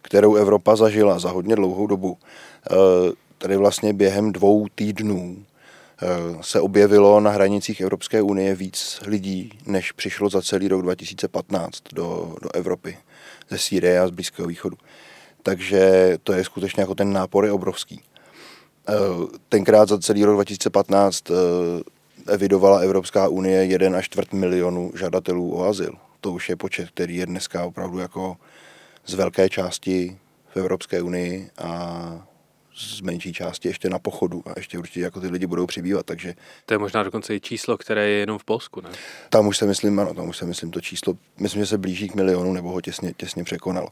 kterou 0.01 0.36
Evropa 0.36 0.75
zažila 0.75 1.20
za 1.20 1.30
hodně 1.30 1.56
dlouhou 1.56 1.88
dobu. 1.88 2.18
Tady 3.38 3.58
vlastně 3.58 3.94
během 3.94 4.32
dvou 4.32 4.68
týdnů 4.75 5.46
se 6.42 6.62
objevilo 6.62 7.20
na 7.20 7.32
hranicích 7.32 7.82
Evropské 7.82 8.22
unie 8.22 8.56
víc 8.56 9.00
lidí, 9.06 9.52
než 9.66 9.92
přišlo 9.92 10.30
za 10.30 10.42
celý 10.42 10.68
rok 10.68 10.82
2015 10.82 11.84
do, 11.94 12.36
do 12.42 12.50
Evropy, 12.54 12.98
ze 13.50 13.58
Sýrie 13.58 14.00
a 14.00 14.08
z 14.08 14.12
Blízkého 14.12 14.48
východu. 14.48 14.78
Takže 15.44 16.14
to 16.24 16.34
je 16.34 16.44
skutečně 16.44 16.82
jako 16.82 16.96
ten 16.96 17.14
nápor 17.14 17.46
je 17.46 17.52
obrovský. 17.52 18.02
Eh, 18.90 18.94
tenkrát 19.50 19.90
za 19.90 19.98
celý 19.98 20.25
rok 20.25 20.36
2015 20.36 21.32
eh, 21.32 21.34
evidovala 22.34 22.80
Evropská 22.80 23.28
unie 23.28 23.66
1 23.66 23.98
až 23.98 24.06
čtvrt 24.06 24.34
milionu 24.34 24.92
žadatelů 24.96 25.58
o 25.58 25.64
azyl. 25.64 25.94
To 26.22 26.32
už 26.32 26.50
je 26.50 26.56
počet, 26.56 26.90
který 26.90 27.16
je 27.16 27.25
dneska 27.25 27.66
opravdu 27.66 28.00
jako 28.00 28.38
z 29.06 29.14
velké 29.14 29.50
části 29.50 30.18
v 30.54 30.58
Evropské 30.58 31.02
unii 31.02 31.50
a 31.58 32.28
z 32.77 33.01
menší 33.01 33.34
části 33.34 33.67
ještě 33.67 33.89
na 33.89 34.00
pochodu 34.00 34.44
a 34.46 34.53
ještě 34.55 34.77
určitě 34.77 35.01
jako 35.01 35.22
ty 35.22 35.27
lidi 35.27 35.48
budou 35.48 35.65
přibývat, 35.65 36.05
takže... 36.05 36.34
To 36.65 36.74
je 36.74 36.77
možná 36.77 37.03
dokonce 37.03 37.36
i 37.36 37.39
číslo, 37.39 37.77
které 37.77 38.10
je 38.10 38.20
jenom 38.20 38.38
v 38.38 38.44
Polsku, 38.44 38.82
ne? 38.82 38.89
Tam 39.29 39.48
už 39.48 39.58
se 39.58 39.65
myslím, 39.65 40.00
ano, 40.00 40.13
tam 40.13 40.29
už 40.29 40.38
se 40.38 40.46
myslím 40.46 40.72
to 40.72 40.82
číslo, 40.82 41.13
myslím, 41.39 41.62
že 41.62 41.67
se 41.67 41.77
blíží 41.77 42.10
k 42.10 42.15
milionu 42.15 42.53
nebo 42.53 42.72
ho 42.72 42.82
těsně, 42.82 43.13
těsně 43.13 43.44
překonalo. 43.44 43.88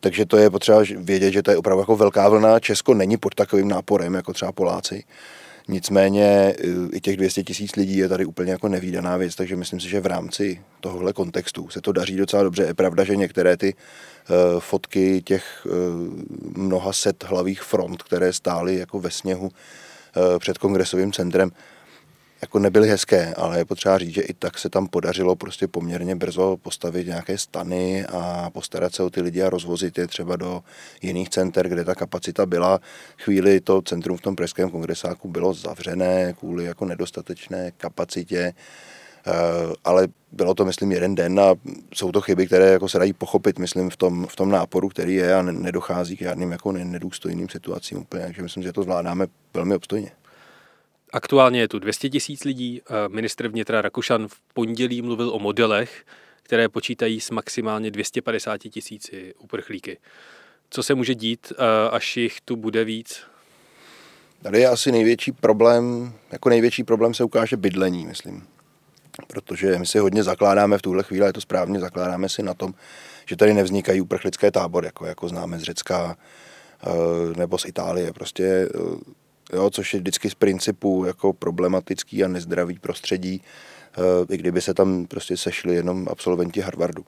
Takže 0.00 0.26
to 0.26 0.36
je 0.36 0.50
potřeba 0.50 0.82
vědět, 0.96 1.32
že 1.32 1.42
to 1.42 1.50
je 1.50 1.56
opravdu 1.56 1.80
jako 1.80 1.96
velká 1.96 2.28
vlna. 2.28 2.60
Česko 2.60 2.94
není 2.94 3.16
pod 3.16 3.34
takovým 3.34 3.68
náporem, 3.68 4.14
jako 4.14 4.32
třeba 4.32 4.52
Poláci. 4.52 5.04
Nicméně 5.68 6.24
eh, 6.24 6.54
i 6.92 7.00
těch 7.00 7.16
200 7.16 7.42
tisíc 7.42 7.76
lidí 7.76 7.96
je 7.96 8.08
tady 8.08 8.24
úplně 8.24 8.52
jako 8.52 8.68
nevýdaná 8.68 9.16
věc, 9.16 9.34
takže 9.34 9.56
myslím 9.56 9.80
si, 9.80 9.88
že 9.88 10.00
v 10.00 10.06
rámci 10.06 10.60
tohohle 10.80 11.12
kontextu 11.12 11.68
se 11.68 11.80
to 11.80 11.92
daří 11.92 12.16
docela 12.16 12.42
dobře. 12.42 12.62
Je 12.62 12.74
pravda, 12.74 13.04
že 13.04 13.16
některé 13.16 13.56
ty 13.56 13.74
uh, 13.74 14.60
fotky 14.60 15.22
těch 15.22 15.66
uh, 15.66 15.72
mnoha 16.56 16.92
set 16.92 17.24
hlavých 17.24 17.62
front, 17.62 18.02
které 18.02 18.32
stály 18.32 18.76
jako 18.76 19.00
ve 19.00 19.10
sněhu 19.10 19.50
před 20.38 20.58
kongresovým 20.58 21.12
centrem, 21.12 21.50
jako 22.46 22.58
nebyly 22.58 22.88
hezké, 22.88 23.34
ale 23.34 23.58
je 23.58 23.64
potřeba 23.64 23.98
říct, 23.98 24.14
že 24.14 24.22
i 24.22 24.34
tak 24.34 24.58
se 24.58 24.70
tam 24.70 24.88
podařilo 24.88 25.36
prostě 25.36 25.68
poměrně 25.68 26.16
brzo 26.16 26.56
postavit 26.62 27.06
nějaké 27.06 27.38
stany 27.38 28.06
a 28.06 28.50
postarat 28.50 28.94
se 28.94 29.02
o 29.02 29.10
ty 29.10 29.20
lidi 29.20 29.42
a 29.42 29.50
rozvozit 29.50 29.98
je 29.98 30.06
třeba 30.06 30.36
do 30.36 30.62
jiných 31.02 31.28
center, 31.28 31.68
kde 31.68 31.84
ta 31.84 31.94
kapacita 31.94 32.46
byla. 32.46 32.80
Chvíli 33.18 33.60
to 33.60 33.82
centrum 33.82 34.16
v 34.16 34.20
tom 34.20 34.36
pražském 34.36 34.70
kongresáku 34.70 35.28
bylo 35.28 35.54
zavřené 35.54 36.34
kvůli 36.38 36.64
jako 36.64 36.84
nedostatečné 36.84 37.70
kapacitě, 37.76 38.54
eh, 39.26 39.32
ale 39.84 40.08
bylo 40.32 40.54
to, 40.54 40.64
myslím, 40.64 40.92
jeden 40.92 41.14
den 41.14 41.40
a 41.40 41.54
jsou 41.94 42.12
to 42.12 42.20
chyby, 42.20 42.46
které 42.46 42.66
jako 42.66 42.88
se 42.88 42.98
dají 42.98 43.12
pochopit, 43.12 43.58
myslím, 43.58 43.90
v 43.90 43.96
tom, 43.96 44.26
v 44.26 44.36
tom 44.36 44.50
náporu, 44.50 44.88
který 44.88 45.14
je 45.14 45.34
a 45.34 45.42
nedochází 45.42 46.16
k 46.16 46.22
žádným 46.22 46.52
jako 46.52 46.72
nedůstojným 46.72 47.48
situacím 47.48 47.98
úplně, 47.98 48.24
takže 48.24 48.42
myslím, 48.42 48.62
že 48.62 48.72
to 48.72 48.82
zvládáme 48.82 49.26
velmi 49.54 49.74
obstojně. 49.74 50.10
Aktuálně 51.16 51.60
je 51.60 51.68
tu 51.68 51.78
200 51.78 52.08
tisíc 52.10 52.44
lidí. 52.44 52.82
Ministr 53.08 53.48
vnitra 53.48 53.82
Rakušan 53.82 54.28
v 54.28 54.40
pondělí 54.54 55.02
mluvil 55.02 55.30
o 55.30 55.38
modelech, 55.38 56.04
které 56.42 56.68
počítají 56.68 57.20
s 57.20 57.30
maximálně 57.30 57.90
250 57.90 58.58
tisíci 58.58 59.34
uprchlíky. 59.38 59.98
Co 60.70 60.82
se 60.82 60.94
může 60.94 61.14
dít, 61.14 61.52
až 61.90 62.16
jich 62.16 62.40
tu 62.40 62.56
bude 62.56 62.84
víc? 62.84 63.20
Tady 64.42 64.60
je 64.60 64.68
asi 64.68 64.92
největší 64.92 65.32
problém, 65.32 66.12
jako 66.32 66.48
největší 66.48 66.84
problém 66.84 67.14
se 67.14 67.24
ukáže 67.24 67.56
bydlení, 67.56 68.06
myslím. 68.06 68.46
Protože 69.26 69.78
my 69.78 69.86
si 69.86 69.98
hodně 69.98 70.22
zakládáme 70.22 70.78
v 70.78 70.82
tuhle 70.82 71.02
chvíli, 71.02 71.26
je 71.26 71.32
to 71.32 71.40
správně, 71.40 71.80
zakládáme 71.80 72.28
si 72.28 72.42
na 72.42 72.54
tom, 72.54 72.74
že 73.26 73.36
tady 73.36 73.54
nevznikají 73.54 74.00
uprchlické 74.00 74.50
tábory, 74.50 74.86
jako, 74.86 75.06
jako 75.06 75.28
známe 75.28 75.58
z 75.58 75.62
Řecka 75.62 76.16
nebo 77.36 77.58
z 77.58 77.64
Itálie. 77.64 78.12
Prostě 78.12 78.68
jo, 79.52 79.70
což 79.70 79.94
je 79.94 80.00
vždycky 80.00 80.30
z 80.30 80.34
principu 80.34 81.04
jako 81.04 81.32
problematický 81.32 82.24
a 82.24 82.28
nezdravý 82.28 82.78
prostředí, 82.78 83.42
eh, 83.42 84.34
i 84.34 84.36
kdyby 84.36 84.60
se 84.60 84.74
tam 84.74 85.06
prostě 85.06 85.36
sešli 85.36 85.74
jenom 85.74 86.08
absolventi 86.10 86.60
Harvardu. 86.60 87.04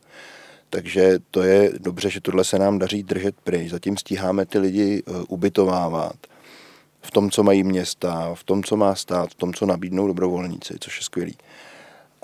Takže 0.71 1.19
to 1.31 1.43
je 1.43 1.73
dobře, 1.79 2.11
že 2.11 2.21
tohle 2.21 2.45
se 2.45 2.59
nám 2.59 2.79
daří 2.79 3.03
držet 3.03 3.35
pryč. 3.45 3.71
Zatím 3.71 3.97
stíháme 3.97 4.47
ty 4.47 4.59
lidi 4.59 5.03
eh, 5.07 5.13
ubytovávat 5.29 6.17
v 7.03 7.11
tom, 7.11 7.31
co 7.31 7.43
mají 7.43 7.63
města, 7.63 8.35
v 8.35 8.45
tom, 8.45 8.63
co 8.63 8.77
má 8.77 8.95
stát, 8.95 9.31
v 9.31 9.35
tom, 9.35 9.55
co 9.55 9.67
nabídnou 9.67 10.07
dobrovolníci, 10.07 10.75
což 10.81 10.99
je 10.99 11.05
skvělý. 11.05 11.37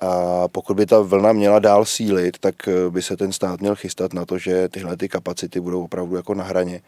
A 0.05 0.49
pokud 0.49 0.77
by 0.77 0.87
ta 0.87 1.01
vlna 1.01 1.33
měla 1.33 1.59
dál 1.59 1.85
sílit, 1.85 2.39
tak 2.39 2.69
eh, 2.69 2.91
by 2.91 3.03
se 3.03 3.17
ten 3.17 3.33
stát 3.33 3.61
měl 3.61 3.75
chystat 3.75 4.13
na 4.13 4.25
to, 4.25 4.39
že 4.39 4.69
tyhle 4.69 4.97
ty 4.97 5.09
kapacity 5.09 5.61
budou 5.61 5.85
opravdu 5.85 6.17
jako 6.17 6.35
na 6.35 6.45
hraně 6.45 6.81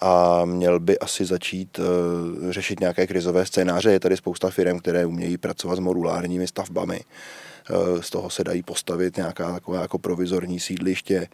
a 0.00 0.44
měl 0.44 0.80
by 0.80 0.98
asi 0.98 1.24
začít 1.24 1.78
uh, 1.78 1.84
řešit 2.50 2.80
nějaké 2.80 3.06
krizové 3.06 3.46
scénáře. 3.46 3.92
Je 3.92 4.00
tady 4.00 4.16
spousta 4.16 4.50
firm, 4.50 4.78
které 4.78 5.06
umějí 5.06 5.38
pracovat 5.38 5.76
s 5.76 5.78
modulárními 5.78 6.46
stavbami. 6.46 7.00
Uh, 7.70 8.00
z 8.00 8.10
toho 8.10 8.30
se 8.30 8.44
dají 8.44 8.62
postavit 8.62 9.16
nějaká 9.16 9.52
taková 9.52 9.80
jako 9.80 9.98
provizorní 9.98 10.60
sídliště. 10.60 11.28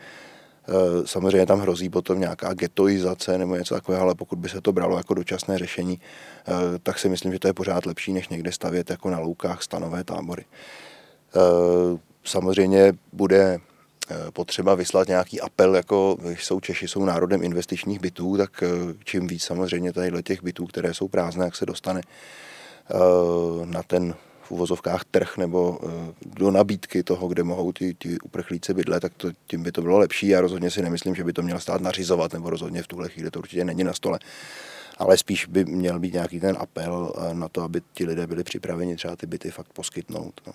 Samozřejmě 1.04 1.46
tam 1.46 1.60
hrozí 1.60 1.88
potom 1.88 2.20
nějaká 2.20 2.54
getoizace 2.54 3.38
nebo 3.38 3.56
něco 3.56 3.74
takového, 3.74 4.04
ale 4.04 4.14
pokud 4.14 4.38
by 4.38 4.48
se 4.48 4.60
to 4.60 4.72
bralo 4.72 4.96
jako 4.96 5.14
dočasné 5.14 5.58
řešení, 5.58 6.00
tak 6.82 6.98
si 6.98 7.08
myslím, 7.08 7.32
že 7.32 7.38
to 7.38 7.48
je 7.48 7.52
pořád 7.52 7.86
lepší, 7.86 8.12
než 8.12 8.28
někde 8.28 8.52
stavět 8.52 8.90
jako 8.90 9.10
na 9.10 9.18
loukách 9.18 9.62
stanové 9.62 10.04
tábory. 10.04 10.44
Samozřejmě 12.24 12.92
bude 13.12 13.60
Eh, 14.10 14.30
potřeba 14.30 14.74
vyslat 14.74 15.08
nějaký 15.08 15.40
apel, 15.40 15.76
jako 15.76 16.16
když 16.20 16.44
jsou 16.44 16.60
Češi, 16.60 16.88
jsou 16.88 17.04
národem 17.04 17.42
investičních 17.42 18.00
bytů, 18.00 18.36
tak 18.36 18.62
eh, 18.62 18.94
čím 19.04 19.26
víc 19.26 19.44
samozřejmě 19.44 19.92
tadyhle 19.92 20.22
těch 20.22 20.42
bytů, 20.42 20.66
které 20.66 20.94
jsou 20.94 21.08
prázdné, 21.08 21.44
jak 21.44 21.56
se 21.56 21.66
dostane 21.66 22.00
eh, 22.00 22.94
na 23.64 23.82
ten 23.82 24.14
v 24.42 24.50
uvozovkách 24.50 25.04
trh 25.04 25.36
nebo 25.36 25.78
do 26.26 26.50
nabídky 26.50 27.02
toho, 27.02 27.28
kde 27.28 27.42
mohou 27.42 27.72
ty, 27.72 27.94
ty 27.94 28.18
uprchlíci 28.20 28.74
bydlet, 28.74 29.00
tak 29.00 29.14
to, 29.16 29.30
tím 29.46 29.62
by 29.62 29.72
to 29.72 29.82
bylo 29.82 29.98
lepší. 29.98 30.28
Já 30.28 30.40
rozhodně 30.40 30.70
si 30.70 30.82
nemyslím, 30.82 31.14
že 31.14 31.24
by 31.24 31.32
to 31.32 31.42
měl 31.42 31.60
stát 31.60 31.80
nařizovat, 31.80 32.32
nebo 32.32 32.50
rozhodně 32.50 32.82
v 32.82 32.86
tuhle 32.86 33.08
chvíli 33.08 33.30
to 33.30 33.38
určitě 33.38 33.64
není 33.64 33.84
na 33.84 33.92
stole. 33.92 34.18
Ale 34.98 35.16
spíš 35.16 35.46
by 35.46 35.64
měl 35.64 35.98
být 35.98 36.12
nějaký 36.12 36.40
ten 36.40 36.56
apel 36.58 37.12
na 37.32 37.48
to, 37.48 37.62
aby 37.62 37.80
ti 37.92 38.06
lidé 38.06 38.26
byli 38.26 38.44
připraveni 38.44 38.96
třeba 38.96 39.16
ty 39.16 39.26
byty 39.26 39.50
fakt 39.50 39.72
poskytnout. 39.72 40.40
No. 40.46 40.52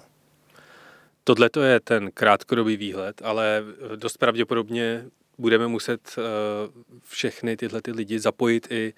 Tohle 1.24 1.50
to 1.50 1.62
je 1.62 1.80
ten 1.80 2.12
krátkodobý 2.13 2.77
výhled, 2.77 3.22
ale 3.24 3.63
dost 3.96 4.18
pravděpodobně 4.18 5.06
budeme 5.38 5.68
muset 5.68 6.01
eh, 6.18 6.22
všechny 7.03 7.58
tyhle 7.58 7.82
ty 7.82 7.92
lidi 7.92 8.20
zapojit 8.20 8.68
i 8.70 8.94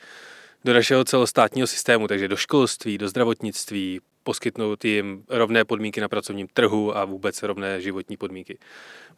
do 0.65 0.73
našeho 0.73 1.03
celostátního 1.03 1.67
systému, 1.67 2.07
takže 2.07 2.27
do 2.27 2.35
školství, 2.35 2.97
do 2.97 3.09
zdravotnictví, 3.09 3.99
poskytnout 4.23 4.85
jim 4.85 5.23
rovné 5.29 5.65
podmínky 5.65 6.01
na 6.01 6.07
pracovním 6.07 6.47
trhu 6.53 6.97
a 6.97 7.05
vůbec 7.05 7.43
rovné 7.43 7.81
životní 7.81 8.17
podmínky. 8.17 8.57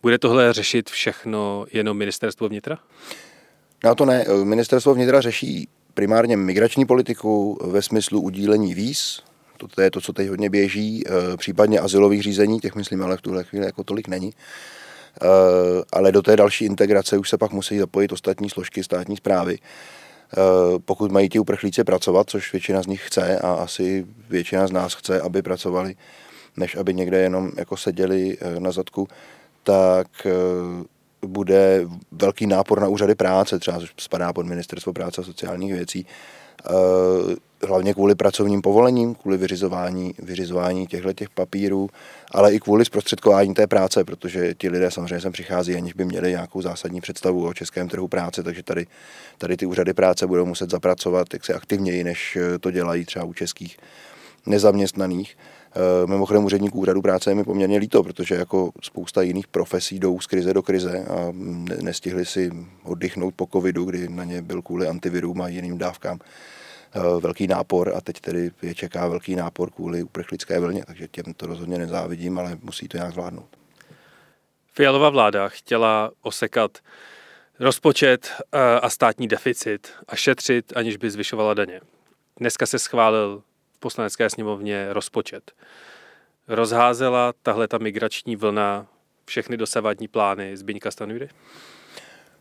Bude 0.01 0.17
tohle 0.17 0.53
řešit 0.53 0.89
všechno 0.89 1.65
jenom 1.71 1.97
ministerstvo 1.97 2.49
vnitra? 2.49 2.79
No 3.83 3.95
to 3.95 4.05
ne. 4.05 4.25
Ministerstvo 4.43 4.93
vnitra 4.93 5.21
řeší 5.21 5.69
primárně 5.93 6.37
migrační 6.37 6.85
politiku 6.85 7.57
ve 7.71 7.81
smyslu 7.81 8.21
udílení 8.21 8.73
víz, 8.73 9.23
to 9.57 9.81
je 9.81 9.91
to, 9.91 10.01
co 10.01 10.13
teď 10.13 10.29
hodně 10.29 10.49
běží, 10.49 11.03
eh, 11.07 11.37
případně 11.37 11.79
asilových 11.79 12.23
řízení, 12.23 12.59
těch 12.59 12.75
myslím, 12.75 13.03
ale 13.03 13.17
v 13.17 13.21
tuhle 13.21 13.43
chvíli 13.43 13.65
jako 13.65 13.83
tolik 13.83 14.07
není. 14.07 14.33
Eh, 15.21 15.27
ale 15.93 16.11
do 16.11 16.21
té 16.21 16.35
další 16.35 16.65
integrace 16.65 17.17
už 17.17 17.29
se 17.29 17.37
pak 17.37 17.51
musí 17.51 17.77
zapojit 17.79 18.11
ostatní 18.11 18.49
složky 18.49 18.83
státní 18.83 19.17
zprávy. 19.17 19.57
Eh, 19.57 20.37
pokud 20.85 21.11
mají 21.11 21.29
ti 21.29 21.39
uprchlíci 21.39 21.83
pracovat, 21.83 22.29
což 22.29 22.51
většina 22.53 22.81
z 22.81 22.87
nich 22.87 23.07
chce 23.07 23.39
a 23.39 23.53
asi 23.53 24.05
většina 24.29 24.67
z 24.67 24.71
nás 24.71 24.93
chce, 24.93 25.21
aby 25.21 25.41
pracovali, 25.41 25.95
než 26.57 26.75
aby 26.75 26.93
někde 26.93 27.17
jenom 27.17 27.51
jako 27.57 27.77
seděli 27.77 28.37
na 28.59 28.71
zadku, 28.71 29.07
tak 29.63 30.07
bude 31.25 31.85
velký 32.11 32.47
nápor 32.47 32.81
na 32.81 32.87
úřady 32.87 33.15
práce, 33.15 33.59
třeba 33.59 33.79
spadá 33.99 34.33
pod 34.33 34.45
ministerstvo 34.45 34.93
práce 34.93 35.21
a 35.21 35.23
sociálních 35.23 35.73
věcí, 35.73 36.05
hlavně 37.67 37.93
kvůli 37.93 38.15
pracovním 38.15 38.61
povolením, 38.61 39.15
kvůli 39.15 39.37
vyřizování, 39.37 40.13
vyřizování 40.19 40.87
těchto 40.87 41.13
těch 41.13 41.29
papírů, 41.29 41.89
ale 42.31 42.53
i 42.53 42.59
kvůli 42.59 42.85
zprostředkování 42.85 43.53
té 43.53 43.67
práce, 43.67 44.03
protože 44.03 44.53
ti 44.53 44.69
lidé 44.69 44.91
samozřejmě 44.91 45.21
sem 45.21 45.31
přichází, 45.31 45.75
aniž 45.75 45.93
by 45.93 46.05
měli 46.05 46.29
nějakou 46.29 46.61
zásadní 46.61 47.01
představu 47.01 47.47
o 47.47 47.53
českém 47.53 47.89
trhu 47.89 48.07
práce, 48.07 48.43
takže 48.43 48.63
tady, 48.63 48.87
tady 49.37 49.57
ty 49.57 49.65
úřady 49.65 49.93
práce 49.93 50.27
budou 50.27 50.45
muset 50.45 50.69
zapracovat 50.69 51.27
jak 51.33 51.45
se 51.45 51.53
aktivněji, 51.53 52.03
než 52.03 52.37
to 52.59 52.71
dělají 52.71 53.05
třeba 53.05 53.25
u 53.25 53.33
českých 53.33 53.77
nezaměstnaných. 54.45 55.37
Eh, 55.77 56.07
mimochodem 56.07 56.45
úředníků 56.45 56.79
úřadu 56.79 57.01
práce 57.01 57.31
je 57.31 57.35
mi 57.35 57.43
poměrně 57.43 57.77
líto, 57.77 58.03
protože 58.03 58.35
jako 58.35 58.71
spousta 58.83 59.21
jiných 59.21 59.47
profesí 59.47 59.99
jdou 59.99 60.19
z 60.19 60.27
krize 60.27 60.53
do 60.53 60.63
krize 60.63 61.05
a 61.05 61.31
nestihli 61.81 62.25
si 62.25 62.51
oddychnout 62.83 63.33
po 63.35 63.47
covidu, 63.53 63.85
kdy 63.85 64.09
na 64.09 64.23
ně 64.23 64.41
byl 64.41 64.61
kvůli 64.61 64.87
antivirům 64.87 65.41
a 65.41 65.47
jiným 65.47 65.77
dávkám 65.77 66.19
eh, 66.19 66.99
velký 67.19 67.47
nápor 67.47 67.93
a 67.95 68.01
teď 68.01 68.19
tedy 68.19 68.51
je 68.61 68.75
čeká 68.75 69.07
velký 69.07 69.35
nápor 69.35 69.71
kvůli 69.71 70.03
uprchlické 70.03 70.59
vlně, 70.59 70.83
takže 70.85 71.07
těm 71.07 71.33
to 71.33 71.47
rozhodně 71.47 71.77
nezávidím, 71.77 72.39
ale 72.39 72.57
musí 72.61 72.87
to 72.87 72.97
nějak 72.97 73.11
zvládnout. 73.11 73.57
Fialová 74.73 75.09
vláda 75.09 75.49
chtěla 75.49 76.11
osekat 76.21 76.77
rozpočet 77.59 78.31
eh, 78.51 78.59
a 78.79 78.89
státní 78.89 79.27
deficit 79.27 79.93
a 80.07 80.15
šetřit, 80.15 80.73
aniž 80.75 80.97
by 80.97 81.11
zvyšovala 81.11 81.53
daně. 81.53 81.81
Dneska 82.39 82.65
se 82.65 82.79
schválil 82.79 83.43
v 83.77 83.79
poslanecké 83.79 84.29
sněmovně 84.29 84.87
rozpočet. 84.93 85.51
Rozházela 86.47 87.33
tahle 87.43 87.67
ta 87.67 87.77
migrační 87.77 88.35
vlna 88.35 88.87
všechny 89.25 89.57
dosavadní 89.57 90.07
plány 90.07 90.57
Zbyňka 90.57 90.91
Stanjury? 90.91 91.29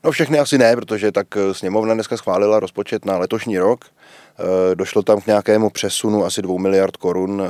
No 0.04 0.10
všechny 0.10 0.38
asi 0.38 0.58
ne, 0.58 0.76
protože 0.76 1.12
tak 1.12 1.36
eh, 1.36 1.54
sněmovna 1.54 1.94
dneska 1.94 2.16
schválila 2.16 2.60
rozpočet 2.60 3.04
na 3.04 3.18
letošní 3.18 3.58
rok. 3.58 3.84
Eh, 3.84 4.74
došlo 4.74 5.02
tam 5.02 5.20
k 5.20 5.26
nějakému 5.26 5.70
přesunu 5.70 6.24
asi 6.24 6.42
2 6.42 6.58
miliard 6.58 6.96
korun 6.96 7.42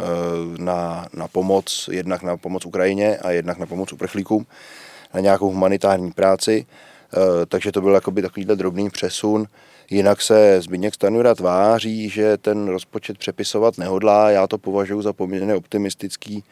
na, 0.58 1.06
na 1.12 1.28
pomoc, 1.28 1.88
jednak 1.92 2.22
na 2.22 2.36
pomoc 2.36 2.66
Ukrajině 2.66 3.18
a 3.18 3.30
jednak 3.30 3.58
na 3.58 3.66
pomoc 3.66 3.92
uprchlíkům, 3.92 4.46
na 5.14 5.20
nějakou 5.20 5.48
humanitární 5.48 6.12
práci. 6.12 6.66
Eh, 7.14 7.46
takže 7.46 7.72
to 7.72 7.80
byl 7.80 8.00
takovýhle 8.00 8.56
drobný 8.56 8.90
přesun. 8.90 9.46
Jinak 9.90 10.22
se 10.22 10.60
Zbigněk 10.60 10.94
Stanjura 10.94 11.34
tváří, 11.34 12.08
že 12.08 12.36
ten 12.36 12.68
rozpočet 12.68 13.18
přepisovat 13.18 13.78
nehodlá. 13.78 14.30
Já 14.30 14.46
to 14.46 14.58
považuji 14.58 15.02
za 15.02 15.12
poměrně 15.12 15.54
optimistický 15.54 16.44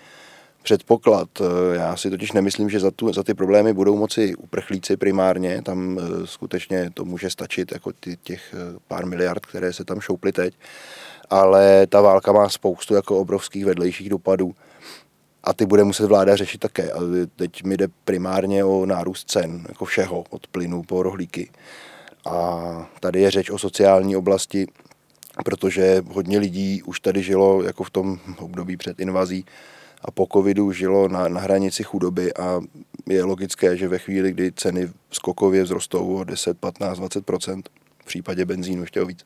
předpoklad. 0.62 1.28
Eh, 1.40 1.76
já 1.76 1.96
si 1.96 2.10
totiž 2.10 2.32
nemyslím, 2.32 2.70
že 2.70 2.80
za, 2.80 2.90
tu, 2.90 3.12
za 3.12 3.22
ty 3.22 3.34
problémy 3.34 3.72
budou 3.72 3.96
moci 3.96 4.34
uprchlíci 4.34 4.96
primárně. 4.96 5.62
Tam 5.62 5.98
eh, 5.98 6.26
skutečně 6.26 6.90
to 6.94 7.04
může 7.04 7.30
stačit, 7.30 7.72
jako 7.72 7.92
ty, 7.92 8.16
těch 8.22 8.54
pár 8.88 9.06
miliard, 9.06 9.46
které 9.46 9.72
se 9.72 9.84
tam 9.84 10.00
šouply 10.00 10.32
teď. 10.32 10.54
Ale 11.30 11.86
ta 11.86 12.00
válka 12.00 12.32
má 12.32 12.48
spoustu 12.48 12.94
jako 12.94 13.18
obrovských 13.18 13.64
vedlejších 13.64 14.08
dopadů 14.08 14.54
a 15.44 15.52
ty 15.52 15.66
bude 15.66 15.84
muset 15.84 16.06
vláda 16.06 16.36
řešit 16.36 16.58
také. 16.58 16.92
A 16.92 16.98
teď 17.36 17.64
mi 17.64 17.76
jde 17.76 17.88
primárně 18.04 18.64
o 18.64 18.86
nárůst 18.86 19.30
cen, 19.30 19.64
jako 19.68 19.84
všeho, 19.84 20.24
od 20.30 20.46
plynu 20.46 20.82
po 20.82 21.02
rohlíky. 21.02 21.50
A 22.26 22.88
tady 23.00 23.20
je 23.20 23.30
řeč 23.30 23.50
o 23.50 23.58
sociální 23.58 24.16
oblasti, 24.16 24.66
protože 25.44 26.02
hodně 26.12 26.38
lidí 26.38 26.82
už 26.82 27.00
tady 27.00 27.22
žilo 27.22 27.62
jako 27.62 27.84
v 27.84 27.90
tom 27.90 28.18
období 28.38 28.76
před 28.76 29.00
invazí 29.00 29.44
a 30.02 30.10
po 30.10 30.26
covidu 30.32 30.72
žilo 30.72 31.08
na, 31.08 31.28
na 31.28 31.40
hranici 31.40 31.82
chudoby 31.82 32.34
a 32.34 32.60
je 33.06 33.24
logické, 33.24 33.76
že 33.76 33.88
ve 33.88 33.98
chvíli, 33.98 34.32
kdy 34.32 34.52
ceny 34.52 34.90
skokově 35.10 35.64
vzrostou 35.64 36.16
o 36.16 36.24
10, 36.24 36.58
15, 36.58 37.00
20% 37.00 37.62
v 37.98 38.04
případě 38.04 38.44
benzínu 38.44 38.82
ještě 38.82 39.02
o 39.02 39.06
víc, 39.06 39.24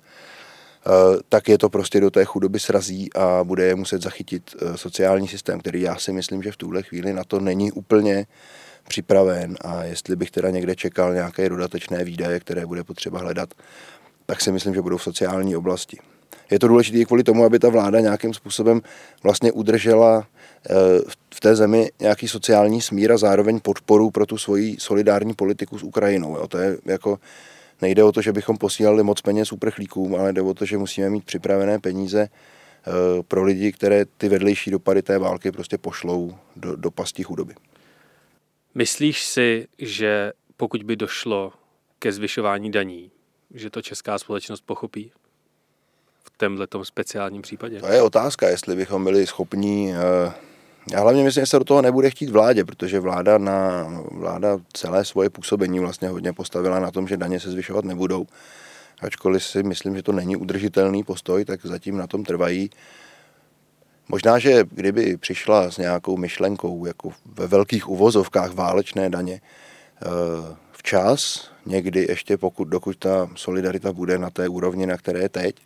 Eh, 0.89 1.21
tak 1.29 1.49
je 1.49 1.59
to 1.59 1.69
prostě 1.69 2.01
do 2.01 2.11
té 2.11 2.25
chudoby 2.25 2.61
srazí 2.61 3.13
a 3.13 3.45
bude 3.45 3.65
je 3.65 3.75
muset 3.75 4.03
zachytit 4.03 4.57
eh, 4.63 4.77
sociální 4.77 5.29
systém, 5.29 5.61
který 5.61 5.81
já 5.81 5.97
si 5.97 6.13
myslím, 6.13 6.43
že 6.43 6.53
v 6.53 6.57
tuhle 6.57 6.83
chvíli 6.83 7.13
na 7.13 7.25
to 7.25 7.41
není 7.41 7.73
úplně 7.73 8.27
připraven 8.89 9.57
a 9.61 9.85
jestli 9.85 10.17
bych 10.17 10.31
teda 10.31 10.51
někde 10.51 10.77
čekal 10.77 11.15
nějaké 11.15 11.49
dodatečné 11.49 12.05
výdaje, 12.05 12.41
které 12.41 12.67
bude 12.67 12.85
potřeba 12.85 13.19
hledat, 13.19 13.55
tak 14.27 14.41
si 14.41 14.53
myslím, 14.53 14.75
že 14.75 14.83
budou 14.83 14.97
v 14.97 15.03
sociální 15.03 15.57
oblasti. 15.57 15.99
Je 16.51 16.59
to 16.59 16.69
důležité 16.69 17.05
kvůli 17.05 17.23
tomu, 17.23 17.45
aby 17.45 17.59
ta 17.59 17.69
vláda 17.69 18.01
nějakým 18.01 18.35
způsobem 18.35 18.81
vlastně 19.23 19.53
udržela 19.53 20.27
eh, 20.71 20.75
v 21.35 21.41
té 21.41 21.57
zemi 21.57 21.91
nějaký 22.01 22.29
sociální 22.29 22.81
smír 22.81 23.13
a 23.13 23.19
zároveň 23.19 23.61
podporu 23.61 24.11
pro 24.11 24.27
tu 24.27 24.39
svoji 24.39 24.77
solidární 24.79 25.35
politiku 25.35 25.79
s 25.79 25.83
Ukrajinou. 25.83 26.37
Jo. 26.37 26.49
To 26.49 26.59
je 26.59 26.79
jako 26.85 27.19
nejde 27.83 28.05
o 28.05 28.13
to, 28.13 28.23
že 28.23 28.33
bychom 28.33 28.57
posílali 28.57 29.03
moc 29.03 29.21
peněz 29.21 29.53
uprchlíkům, 29.53 30.15
ale 30.15 30.33
jde 30.33 30.43
o 30.43 30.55
to, 30.55 30.65
že 30.65 30.79
musíme 30.79 31.11
mít 31.11 31.25
připravené 31.25 31.79
peníze 31.79 32.21
eh, 32.21 32.91
pro 33.29 33.43
lidi, 33.43 33.73
které 33.73 34.05
ty 34.05 34.29
vedlejší 34.29 34.71
dopady 34.71 35.03
té 35.03 35.19
války 35.19 35.53
prostě 35.53 35.79
pošlou 35.79 36.35
do, 36.57 36.77
do 36.77 36.91
pasti 36.91 37.23
chudoby. 37.23 37.55
Myslíš 38.79 39.27
si, 39.27 39.67
že 39.79 40.33
pokud 40.57 40.83
by 40.83 40.97
došlo 40.97 41.53
ke 41.99 42.13
zvyšování 42.13 42.71
daní, 42.71 43.11
že 43.55 43.71
to 43.71 43.83
česká 43.83 44.19
společnost 44.19 44.61
pochopí 44.67 45.13
v 46.25 46.39
tomhle 46.39 46.67
speciálním 46.83 47.43
případě? 47.43 47.81
To 47.81 47.87
je 47.87 48.03
otázka, 48.03 48.49
jestli 48.49 48.77
bychom 48.77 49.05
byli 49.05 49.27
schopní 49.27 49.93
uh, 50.27 50.33
já 50.93 51.01
hlavně 51.01 51.25
myslím, 51.25 51.43
že 51.43 51.47
se 51.47 51.59
do 51.59 51.65
toho 51.65 51.83
nebude 51.83 52.11
chtít 52.11 52.31
vládě, 52.31 52.65
protože 52.65 53.01
vláda, 53.01 53.39
na, 53.39 53.89
vláda 54.11 54.59
celé 54.73 55.05
svoje 55.05 55.31
působení 55.31 55.81
vlastně 55.81 56.09
hodně 56.09 56.33
postavila 56.33 56.81
na 56.81 56.91
tom, 56.91 57.09
že 57.09 57.17
daně 57.17 57.41
se 57.41 57.51
zvyšovat 57.51 57.85
nebudou. 57.85 58.27
Ačkoliv 59.01 59.45
si 59.45 59.63
myslím, 59.63 59.97
že 59.97 60.03
to 60.03 60.13
není 60.13 60.37
udržitelný 60.37 61.05
postoj, 61.05 61.45
tak 61.45 61.67
zatím 61.67 61.97
na 61.97 62.07
tom 62.07 62.25
trvají. 62.25 62.71
Možná, 64.09 64.39
že 64.39 64.65
kdyby 64.71 65.17
přišla 65.17 65.71
s 65.71 65.79
nějakou 65.79 66.17
myšlenkou, 66.17 66.87
jako 66.87 67.11
ve 67.27 67.47
velkých 67.47 67.89
uvozovkách 67.89 68.55
válečné 68.55 69.11
daně, 69.11 69.41
eh, 69.41 70.07
včas, 70.73 71.51
někdy 71.67 72.07
ještě 72.09 72.37
pokud, 72.37 72.65
dokud 72.65 72.97
ta 72.97 73.29
solidarita 73.35 73.93
bude 73.93 74.19
na 74.19 74.31
té 74.31 74.49
úrovni, 74.49 74.87
na 74.87 74.97
které 74.97 75.21
je 75.21 75.29
teď, 75.29 75.57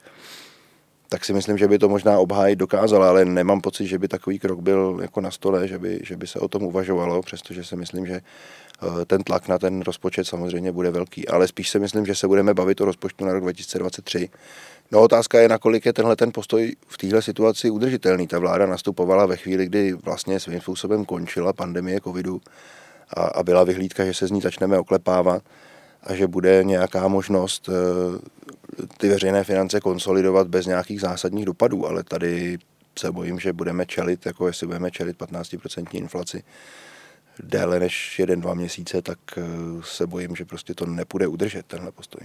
tak 1.08 1.24
si 1.24 1.32
myslím, 1.32 1.58
že 1.58 1.68
by 1.68 1.78
to 1.78 1.88
možná 1.88 2.18
obhájit 2.18 2.58
dokázala, 2.58 3.08
ale 3.08 3.24
nemám 3.24 3.60
pocit, 3.60 3.86
že 3.86 3.98
by 3.98 4.08
takový 4.08 4.38
krok 4.38 4.60
byl 4.60 4.98
jako 5.02 5.20
na 5.20 5.30
stole, 5.30 5.68
že 5.68 5.78
by, 5.78 6.00
že 6.02 6.16
by 6.16 6.26
se 6.26 6.38
o 6.38 6.48
tom 6.48 6.62
uvažovalo, 6.62 7.22
přestože 7.22 7.64
si 7.64 7.76
myslím, 7.76 8.06
že 8.06 8.14
eh, 8.20 9.04
ten 9.04 9.22
tlak 9.22 9.48
na 9.48 9.58
ten 9.58 9.80
rozpočet 9.80 10.26
samozřejmě 10.26 10.72
bude 10.72 10.90
velký. 10.90 11.28
Ale 11.28 11.48
spíš 11.48 11.70
si 11.70 11.78
myslím, 11.78 12.06
že 12.06 12.14
se 12.14 12.28
budeme 12.28 12.54
bavit 12.54 12.80
o 12.80 12.84
rozpočtu 12.84 13.24
na 13.24 13.32
rok 13.32 13.42
2023. 13.42 14.28
No 14.92 15.00
otázka 15.00 15.40
je, 15.40 15.48
nakolik 15.48 15.86
je 15.86 15.92
tenhle 15.92 16.16
ten 16.16 16.32
postoj 16.32 16.76
v 16.86 16.98
téhle 16.98 17.22
situaci 17.22 17.70
udržitelný. 17.70 18.26
Ta 18.26 18.38
vláda 18.38 18.66
nastupovala 18.66 19.26
ve 19.26 19.36
chvíli, 19.36 19.66
kdy 19.66 19.92
vlastně 19.92 20.40
svým 20.40 20.60
způsobem 20.60 21.04
končila 21.04 21.52
pandemie 21.52 22.00
covidu 22.00 22.40
a, 23.16 23.20
a 23.20 23.42
byla 23.42 23.64
vyhlídka, 23.64 24.04
že 24.04 24.14
se 24.14 24.26
z 24.26 24.30
ní 24.30 24.40
začneme 24.40 24.78
oklepávat 24.78 25.42
a 26.02 26.14
že 26.14 26.26
bude 26.26 26.64
nějaká 26.64 27.08
možnost 27.08 27.68
eh, 27.68 28.82
ty 28.98 29.08
veřejné 29.08 29.44
finance 29.44 29.80
konsolidovat 29.80 30.48
bez 30.48 30.66
nějakých 30.66 31.00
zásadních 31.00 31.44
dopadů, 31.44 31.86
ale 31.86 32.04
tady 32.04 32.58
se 32.98 33.12
bojím, 33.12 33.40
že 33.40 33.52
budeme 33.52 33.86
čelit, 33.86 34.26
jako 34.26 34.46
jestli 34.46 34.66
budeme 34.66 34.90
čelit 34.90 35.18
15% 35.18 35.86
inflaci 35.92 36.42
déle 37.42 37.80
než 37.80 38.18
jeden, 38.18 38.40
dva 38.40 38.54
měsíce, 38.54 39.02
tak 39.02 39.18
eh, 39.36 39.42
se 39.82 40.06
bojím, 40.06 40.36
že 40.36 40.44
prostě 40.44 40.74
to 40.74 40.86
nepůjde 40.86 41.26
udržet, 41.26 41.66
tenhle 41.66 41.92
postoj. 41.92 42.20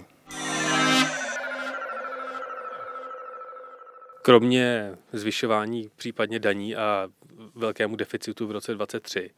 Kromě 4.27 4.95
zvyšování 5.13 5.89
případně 5.95 6.39
daní 6.39 6.75
a 6.75 7.09
velkému 7.55 7.95
deficitu 7.95 8.47
v 8.47 8.51
roce 8.51 8.73
2023, 8.73 9.29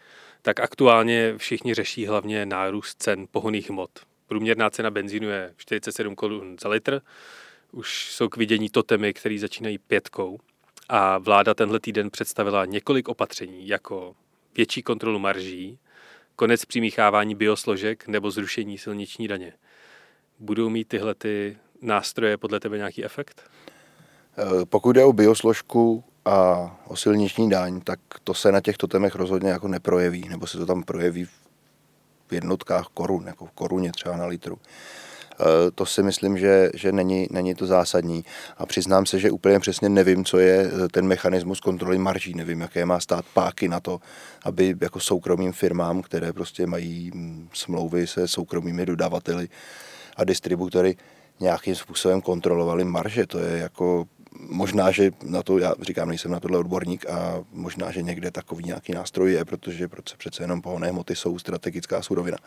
tak 0.41 0.59
aktuálně 0.59 1.33
všichni 1.37 1.73
řeší 1.73 2.05
hlavně 2.05 2.45
nárůst 2.45 3.03
cen 3.03 3.27
pohoných 3.31 3.69
hmot. 3.69 3.89
Průměrná 4.27 4.69
cena 4.69 4.91
benzínu 4.91 5.29
je 5.29 5.53
47 5.57 6.15
korun 6.15 6.57
za 6.61 6.69
litr. 6.69 7.01
Už 7.71 8.11
jsou 8.11 8.29
k 8.29 8.37
vidění 8.37 8.69
totemy, 8.69 9.13
které 9.13 9.39
začínají 9.39 9.77
pětkou. 9.77 10.39
A 10.89 11.17
vláda 11.17 11.53
tenhle 11.53 11.79
týden 11.79 12.11
představila 12.11 12.65
několik 12.65 13.09
opatření, 13.09 13.67
jako 13.67 14.15
větší 14.55 14.81
kontrolu 14.83 15.19
marží, 15.19 15.79
konec 16.35 16.65
přimíchávání 16.65 17.35
biosložek 17.35 18.07
nebo 18.07 18.31
zrušení 18.31 18.77
silniční 18.77 19.27
daně. 19.27 19.53
Budou 20.39 20.69
mít 20.69 20.87
tyhle 20.87 21.15
ty 21.15 21.57
nástroje 21.81 22.37
podle 22.37 22.59
tebe 22.59 22.77
nějaký 22.77 23.03
efekt? 23.03 23.49
Eh, 24.39 24.65
pokud 24.65 24.91
jde 24.91 25.05
o 25.05 25.13
biosložku 25.13 26.03
a 26.25 26.69
o 26.87 26.95
silniční 26.95 27.49
daň, 27.49 27.81
tak 27.81 27.99
to 28.23 28.33
se 28.33 28.51
na 28.51 28.61
těchto 28.61 28.87
temech 28.87 29.15
rozhodně 29.15 29.49
jako 29.49 29.67
neprojeví, 29.67 30.29
nebo 30.29 30.47
se 30.47 30.57
to 30.57 30.65
tam 30.65 30.83
projeví 30.83 31.25
v 32.27 32.33
jednotkách 32.33 32.87
korun, 32.93 33.27
jako 33.27 33.45
v 33.45 33.51
koruně 33.51 33.91
třeba 33.91 34.17
na 34.17 34.25
litru. 34.25 34.57
E, 34.57 35.71
to 35.71 35.85
si 35.85 36.03
myslím, 36.03 36.37
že, 36.37 36.69
že 36.73 36.91
není, 36.91 37.27
není 37.31 37.55
to 37.55 37.65
zásadní. 37.65 38.25
A 38.57 38.65
přiznám 38.65 39.05
se, 39.05 39.19
že 39.19 39.31
úplně 39.31 39.59
přesně 39.59 39.89
nevím, 39.89 40.25
co 40.25 40.39
je 40.39 40.61
e, 40.61 40.87
ten 40.87 41.07
mechanismus 41.07 41.59
kontroly 41.59 41.97
marží. 41.97 42.33
Nevím, 42.33 42.61
jaké 42.61 42.85
má 42.85 42.99
stát 42.99 43.25
páky 43.33 43.67
na 43.67 43.79
to, 43.79 43.99
aby 44.45 44.75
jako 44.81 44.99
soukromým 44.99 45.51
firmám, 45.53 46.01
které 46.01 46.33
prostě 46.33 46.67
mají 46.67 47.11
mm, 47.13 47.49
smlouvy 47.53 48.07
se 48.07 48.27
soukromými 48.27 48.85
dodavateli 48.85 49.47
a 50.17 50.23
distributory, 50.23 50.95
nějakým 51.39 51.75
způsobem 51.75 52.21
kontrolovali 52.21 52.83
marže. 52.83 53.27
To 53.27 53.39
je 53.39 53.57
jako 53.57 54.05
možná, 54.31 54.91
že 54.91 55.11
na 55.23 55.43
to, 55.43 55.57
já 55.57 55.73
říkám, 55.81 56.09
nejsem 56.09 56.31
na 56.31 56.39
tohle 56.39 56.57
odborník 56.57 57.05
a 57.09 57.43
možná, 57.51 57.91
že 57.91 58.01
někde 58.01 58.31
takový 58.31 58.63
nějaký 58.63 58.93
nástroj 58.93 59.33
je, 59.33 59.45
protože 59.45 59.87
přece 60.17 60.43
jenom 60.43 60.61
pohonné 60.61 60.89
hmoty 60.89 61.15
jsou 61.15 61.39
strategická 61.39 62.01
surovina. 62.01 62.37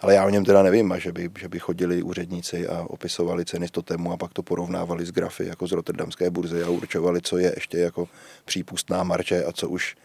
Ale 0.00 0.14
já 0.14 0.26
o 0.26 0.30
něm 0.30 0.44
teda 0.44 0.62
nevím, 0.62 0.92
a 0.92 0.98
že 0.98 1.12
by, 1.12 1.30
že 1.38 1.48
by 1.48 1.58
chodili 1.58 2.02
úředníci 2.02 2.68
a 2.68 2.84
opisovali 2.88 3.44
ceny 3.44 3.68
z 3.68 3.70
totemu 3.70 4.12
a 4.12 4.16
pak 4.16 4.32
to 4.32 4.42
porovnávali 4.42 5.06
s 5.06 5.10
grafy 5.10 5.46
jako 5.46 5.66
z 5.66 5.72
Rotterdamské 5.72 6.30
burzy 6.30 6.62
a 6.62 6.68
určovali, 6.68 7.20
co 7.22 7.38
je 7.38 7.52
ještě 7.56 7.78
jako 7.78 8.08
přípustná 8.44 9.04
marže 9.04 9.44
a 9.44 9.52
co 9.52 9.68
už 9.68 9.96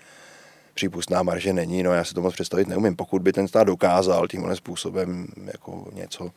přípustná 0.73 1.23
marže 1.23 1.53
není. 1.53 1.83
No 1.83 1.93
já 1.93 2.03
si 2.03 2.13
to 2.13 2.21
moc 2.21 2.33
představit 2.33 2.67
neumím. 2.67 2.95
Pokud 2.95 3.21
by 3.21 3.33
ten 3.33 3.47
stát 3.47 3.67
dokázal 3.67 4.27
tímhle 4.27 4.55
způsobem 4.55 5.27
jako 5.45 5.87
něco 5.93 6.31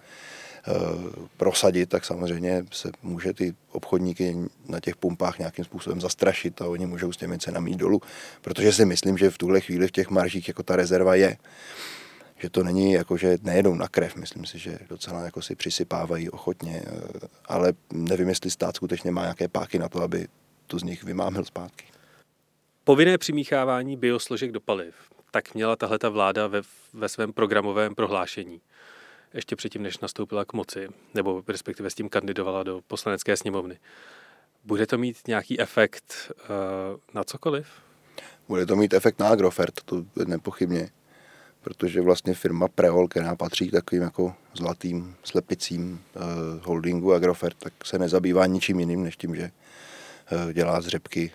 prosadit, 1.36 1.88
tak 1.88 2.04
samozřejmě 2.04 2.64
se 2.72 2.90
může 3.02 3.32
ty 3.32 3.54
obchodníky 3.72 4.36
na 4.68 4.80
těch 4.80 4.96
pumpách 4.96 5.38
nějakým 5.38 5.64
způsobem 5.64 6.00
zastrašit 6.00 6.62
a 6.62 6.66
oni 6.66 6.86
můžou 6.86 7.12
s 7.12 7.16
těmi 7.16 7.38
cenami 7.38 7.70
jít 7.70 7.76
dolů, 7.76 8.02
protože 8.42 8.72
si 8.72 8.84
myslím, 8.84 9.18
že 9.18 9.30
v 9.30 9.38
tuhle 9.38 9.60
chvíli 9.60 9.88
v 9.88 9.92
těch 9.92 10.10
maržích 10.10 10.48
jako 10.48 10.62
ta 10.62 10.76
rezerva 10.76 11.14
je 11.14 11.36
že 12.38 12.50
to 12.50 12.62
není 12.62 12.92
jako, 12.92 13.16
že 13.16 13.38
nejedou 13.42 13.74
na 13.74 13.88
krev, 13.88 14.16
myslím 14.16 14.46
si, 14.46 14.58
že 14.58 14.78
docela 14.88 15.24
jako 15.24 15.42
si 15.42 15.54
přisypávají 15.54 16.30
ochotně, 16.30 16.82
eh, 16.86 17.28
ale 17.46 17.72
nevím, 17.92 18.28
jestli 18.28 18.50
stát 18.50 18.76
skutečně 18.76 19.10
má 19.10 19.22
nějaké 19.22 19.48
páky 19.48 19.78
na 19.78 19.88
to, 19.88 20.02
aby 20.02 20.28
to 20.66 20.78
z 20.78 20.82
nich 20.82 21.04
vymámil 21.04 21.44
zpátky. 21.44 21.84
Povinné 22.84 23.18
přimíchávání 23.18 23.96
biosložek 23.96 24.52
do 24.52 24.60
paliv, 24.60 24.94
tak 25.30 25.54
měla 25.54 25.76
tahle 25.76 25.98
ta 25.98 26.08
vláda 26.08 26.46
ve, 26.46 26.62
ve 26.92 27.08
svém 27.08 27.32
programovém 27.32 27.94
prohlášení. 27.94 28.60
Ještě 29.34 29.56
předtím, 29.56 29.82
než 29.82 29.98
nastoupila 29.98 30.44
k 30.44 30.52
moci, 30.52 30.88
nebo 31.14 31.42
respektive 31.48 31.90
s 31.90 31.94
tím 31.94 32.08
kandidovala 32.08 32.62
do 32.62 32.80
poslanecké 32.86 33.36
sněmovny. 33.36 33.78
Bude 34.64 34.86
to 34.86 34.98
mít 34.98 35.16
nějaký 35.28 35.60
efekt 35.60 36.32
uh, 36.40 36.46
na 37.14 37.24
cokoliv? 37.24 37.68
Bude 38.48 38.66
to 38.66 38.76
mít 38.76 38.94
efekt 38.94 39.18
na 39.18 39.28
Agrofert, 39.28 39.82
to 39.84 40.04
nepochybně 40.26 40.90
protože 41.60 42.00
vlastně 42.00 42.34
firma 42.34 42.68
Preol, 42.68 43.08
která 43.08 43.36
patří 43.36 43.68
k 43.68 43.72
takovým 43.72 44.02
jako 44.02 44.34
zlatým 44.54 45.16
slepicím 45.24 46.00
uh, 46.14 46.22
holdingu 46.64 47.12
Agrofert, 47.12 47.56
tak 47.58 47.72
se 47.84 47.98
nezabývá 47.98 48.46
ničím 48.46 48.80
jiným, 48.80 49.02
než 49.02 49.16
tím, 49.16 49.36
že 49.36 49.50
uh, 50.32 50.52
dělá 50.52 50.80
z 50.80 50.86
řepky 50.86 51.32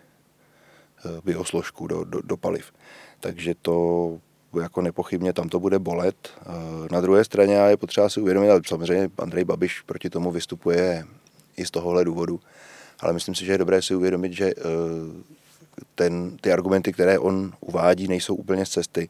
uh, 1.06 1.12
biosložku 1.24 1.88
do, 1.88 2.04
do, 2.04 2.22
do 2.22 2.38
paliv. 2.38 2.74
Takže 3.20 3.54
to 3.62 4.20
jako 4.60 4.82
nepochybně 4.82 5.34
tam 5.34 5.50
to 5.50 5.60
bude 5.60 5.80
bolet. 5.80 6.30
Uh, 6.46 6.88
na 6.92 7.02
druhé 7.02 7.24
straně 7.24 7.56
je 7.56 7.78
potřeba 7.78 8.10
si 8.10 8.22
uvědomit, 8.22 8.50
ale 8.50 8.62
samozřejmě 8.68 9.10
Andrej 9.18 9.44
Babiš 9.44 9.82
proti 9.82 10.10
tomu 10.10 10.32
vystupuje 10.32 11.06
i 11.58 11.66
z 11.66 11.72
tohohle 11.72 12.06
důvodu, 12.06 12.40
ale 13.00 13.14
myslím 13.14 13.36
si, 13.36 13.46
že 13.46 13.52
je 13.52 13.58
dobré 13.58 13.82
si 13.82 13.96
uvědomit, 13.96 14.34
že 14.34 14.56
uh, 14.56 14.62
ten, 15.96 16.38
ty 16.42 16.52
argumenty, 16.52 16.94
které 16.94 17.20
on 17.20 17.54
uvádí, 17.60 18.08
nejsou 18.08 18.36
úplně 18.36 18.66
z 18.66 18.70
cesty 18.70 19.10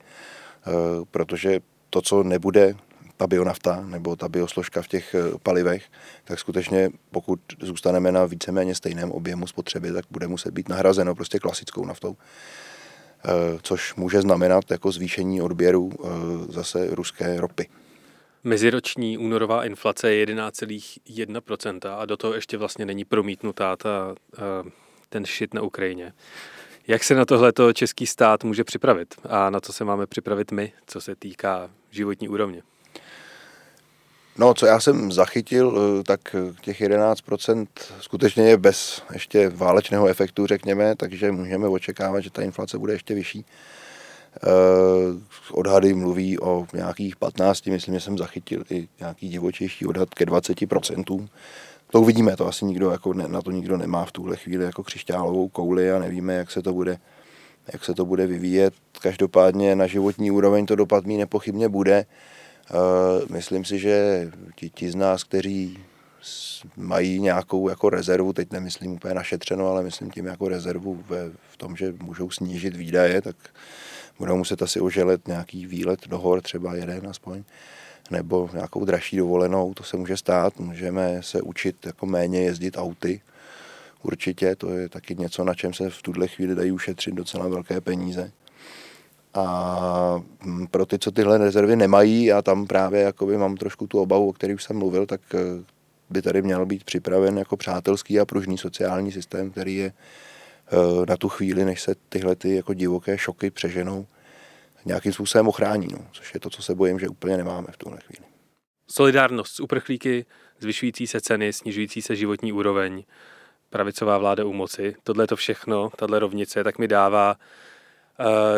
Eh, 0.68 1.06
protože 1.12 1.60
to, 1.90 2.02
co 2.02 2.24
nebude 2.24 2.76
ta 3.18 3.28
bionafta 3.28 3.84
nebo 3.86 4.16
ta 4.16 4.30
biosložka 4.30 4.82
v 4.82 4.88
těch 4.88 5.16
eh, 5.16 5.38
palivech, 5.44 5.84
tak 6.24 6.40
skutečně 6.40 6.90
pokud 7.12 7.40
zůstaneme 7.62 8.12
na 8.12 8.26
víceméně 8.26 8.76
stejném 8.76 9.12
objemu 9.12 9.48
spotřeby, 9.48 9.92
tak 9.92 10.06
bude 10.12 10.28
muset 10.28 10.54
být 10.54 10.70
nahrazeno 10.70 11.16
prostě 11.16 11.40
klasickou 11.40 11.86
naftou. 11.86 12.18
Eh, 13.26 13.30
což 13.62 13.96
může 13.96 14.22
znamenat 14.22 14.72
jako 14.72 14.92
zvýšení 14.92 15.42
odběru 15.42 15.92
zase 16.50 16.88
ruské 16.96 17.42
ropy. 17.42 17.70
Meziroční 18.44 19.18
únorová 19.18 19.66
inflace 19.66 20.14
je 20.14 20.26
11,1% 20.26 22.00
a 22.00 22.06
do 22.06 22.18
toho 22.18 22.34
ještě 22.34 22.58
vlastně 22.58 22.86
není 22.86 23.06
promítnutá 23.06 23.76
ta, 23.76 24.16
ten 25.10 25.26
šit 25.26 25.54
na 25.54 25.62
Ukrajině. 25.62 26.14
Jak 26.88 27.04
se 27.04 27.16
na 27.16 27.26
tohleto 27.26 27.74
český 27.74 28.06
stát 28.06 28.44
může 28.44 28.64
připravit 28.64 29.16
a 29.30 29.50
na 29.50 29.60
co 29.60 29.74
se 29.74 29.86
máme 29.86 30.08
připravit 30.08 30.52
my, 30.52 30.74
co 30.88 31.02
se 31.02 31.16
týká 31.16 31.70
životní 31.92 32.30
úrovně? 32.30 32.62
No, 34.38 34.54
co 34.54 34.65
já 34.65 34.80
jsem 34.80 35.12
zachytil, 35.12 35.78
eh, 36.00 36.04
tak 36.04 36.36
těch 36.62 36.82
11% 36.82 37.67
skutečně 38.00 38.43
je 38.43 38.58
bez 38.58 39.02
ještě 39.13 39.50
válečného 39.50 40.08
efektu, 40.08 40.48
řekněme, 40.48 40.96
takže 40.96 41.32
můžeme 41.32 41.67
očekávat, 41.67 42.19
že 42.19 42.30
ta 42.30 42.41
inflace 42.41 42.78
bude 42.78 42.93
ještě 42.93 43.13
vyšší. 43.13 43.46
Eh, 44.36 44.48
odhady 45.52 45.93
mluví 45.93 46.39
o 46.39 46.67
nějakých 46.74 47.15
15, 47.15 47.72
myslím, 47.72 47.93
že 47.93 48.00
jsem 48.00 48.17
zachytil 48.17 48.63
i 48.69 48.88
nějaký 49.00 49.30
divočejší 49.30 49.86
odhad 49.86 50.10
ke 50.10 50.26
20% 50.26 51.30
to 51.93 52.02
uvidíme, 52.02 52.36
to 52.36 52.48
asi 52.48 52.65
nikdo, 52.65 52.91
jako 52.91 53.13
ne, 53.13 53.28
na 53.28 53.41
to 53.41 53.52
nikdo 53.52 53.78
nemá 53.78 54.06
v 54.06 54.12
tuhle 54.12 54.38
chvíli 54.38 54.65
jako 54.65 54.84
křišťálovou 54.84 55.48
kouli 55.48 55.91
a 55.91 56.00
nevíme, 56.00 56.34
jak 56.34 56.52
se 56.52 56.62
to 56.62 56.74
bude, 56.74 56.98
jak 57.74 57.86
se 57.86 57.93
to 57.93 58.06
bude 58.06 58.28
vyvíjet. 58.28 58.74
Každopádně 59.02 59.76
na 59.76 59.88
životní 59.88 60.32
úroveň 60.32 60.65
to 60.65 60.76
dopad 60.76 61.06
mý 61.06 61.17
nepochybně 61.17 61.69
bude. 61.69 62.06
Uh, 62.71 63.32
myslím 63.32 63.65
si, 63.65 63.80
že 63.80 64.28
ti, 64.56 64.69
ti 64.69 64.91
z 64.91 64.95
nás, 64.95 65.23
kteří 65.23 65.80
mají 66.78 67.19
nějakou 67.19 67.69
jako 67.69 67.89
rezervu, 67.89 68.34
teď 68.34 68.52
nemyslím 68.52 68.91
úplně 68.91 69.13
našetřeno, 69.13 69.67
ale 69.67 69.84
myslím 69.84 70.12
tím 70.12 70.26
jako 70.26 70.47
rezervu 70.47 71.04
ve, 71.08 71.30
v 71.30 71.58
tom, 71.58 71.76
že 71.76 71.93
můžou 72.02 72.30
snížit 72.30 72.76
výdaje, 72.76 73.21
tak 73.21 73.36
budou 74.19 74.38
muset 74.38 74.62
asi 74.62 74.80
oželet 74.80 75.28
nějaký 75.28 75.65
výlet 75.65 76.08
do 76.08 76.17
hor, 76.17 76.41
třeba 76.41 76.76
jeden 76.76 77.08
aspoň. 77.08 77.43
Nebo 78.12 78.49
nějakou 78.54 78.86
dražší 78.86 79.17
dovolenou, 79.17 79.73
to 79.73 79.84
se 79.84 79.97
může 79.97 80.17
stát. 80.17 80.60
Můžeme 80.60 81.23
se 81.23 81.41
učit 81.41 81.86
jako 81.86 82.06
méně 82.06 82.41
jezdit 82.41 82.78
auty, 82.78 83.21
určitě, 84.04 84.56
to 84.56 84.69
je 84.69 84.89
taky 84.89 85.15
něco, 85.15 85.43
na 85.43 85.54
čem 85.54 85.73
se 85.73 85.89
v 85.89 86.02
tuhle 86.02 86.28
chvíli 86.28 86.56
dají 86.56 86.71
ušetřit 86.71 87.15
docela 87.15 87.47
velké 87.47 87.82
peníze. 87.82 88.32
A 89.34 90.24
mm, 90.43 90.67
pro 90.67 90.86
ty, 90.86 91.00
co 91.00 91.12
tyhle 91.12 91.38
rezervy 91.38 91.76
nemají, 91.76 92.32
a 92.32 92.41
tam 92.41 92.67
právě 92.67 93.02
jakoby 93.02 93.38
mám 93.38 93.58
trošku 93.58 93.88
tu 93.88 94.00
obavu, 94.00 94.30
o 94.30 94.34
které 94.34 94.54
už 94.54 94.63
jsem 94.63 94.78
mluvil, 94.78 95.06
tak 95.06 95.22
eh, 95.36 95.39
by 96.10 96.22
tady 96.22 96.41
měl 96.41 96.65
být 96.65 96.84
připraven 96.84 97.38
jako 97.38 97.58
přátelský 97.58 98.19
a 98.19 98.26
pružný 98.26 98.58
sociální 98.58 99.12
systém, 99.12 99.52
který 99.52 99.76
je 99.76 99.93
eh, 99.93 101.06
na 101.10 101.17
tu 101.17 101.30
chvíli, 101.30 101.65
než 101.65 101.82
se 101.82 101.96
tyhle 102.10 102.36
ty 102.36 102.56
jako 102.56 102.74
divoké 102.74 103.17
šoky 103.17 103.52
přeženou, 103.52 104.06
nějakým 104.86 105.13
způsobem 105.13 105.48
ochrání, 105.48 105.88
no, 105.91 106.00
což 106.12 106.34
je 106.34 106.39
to, 106.39 106.50
co 106.50 106.63
se 106.63 106.76
bojím, 106.76 107.00
že 107.00 107.08
úplně 107.08 107.38
nemáme 107.38 107.67
v 107.72 107.78
tuhle 107.78 107.98
chvíli. 108.00 108.26
Solidárnost 108.88 109.56
s 109.56 109.60
uprchlíky, 109.60 110.26
zvyšující 110.60 111.08
se 111.08 111.22
ceny, 111.22 111.54
snižující 111.54 112.02
se 112.02 112.15
životní 112.15 112.54
úroveň, 112.54 113.04
pravicová 113.69 114.17
vláda 114.17 114.46
u 114.46 114.54
moci, 114.54 114.96
tohle 115.04 115.28
to 115.28 115.36
všechno, 115.36 115.89
tahle 115.96 116.19
rovnice, 116.19 116.63
tak 116.63 116.80
mi 116.80 116.88
dává, 116.88 117.36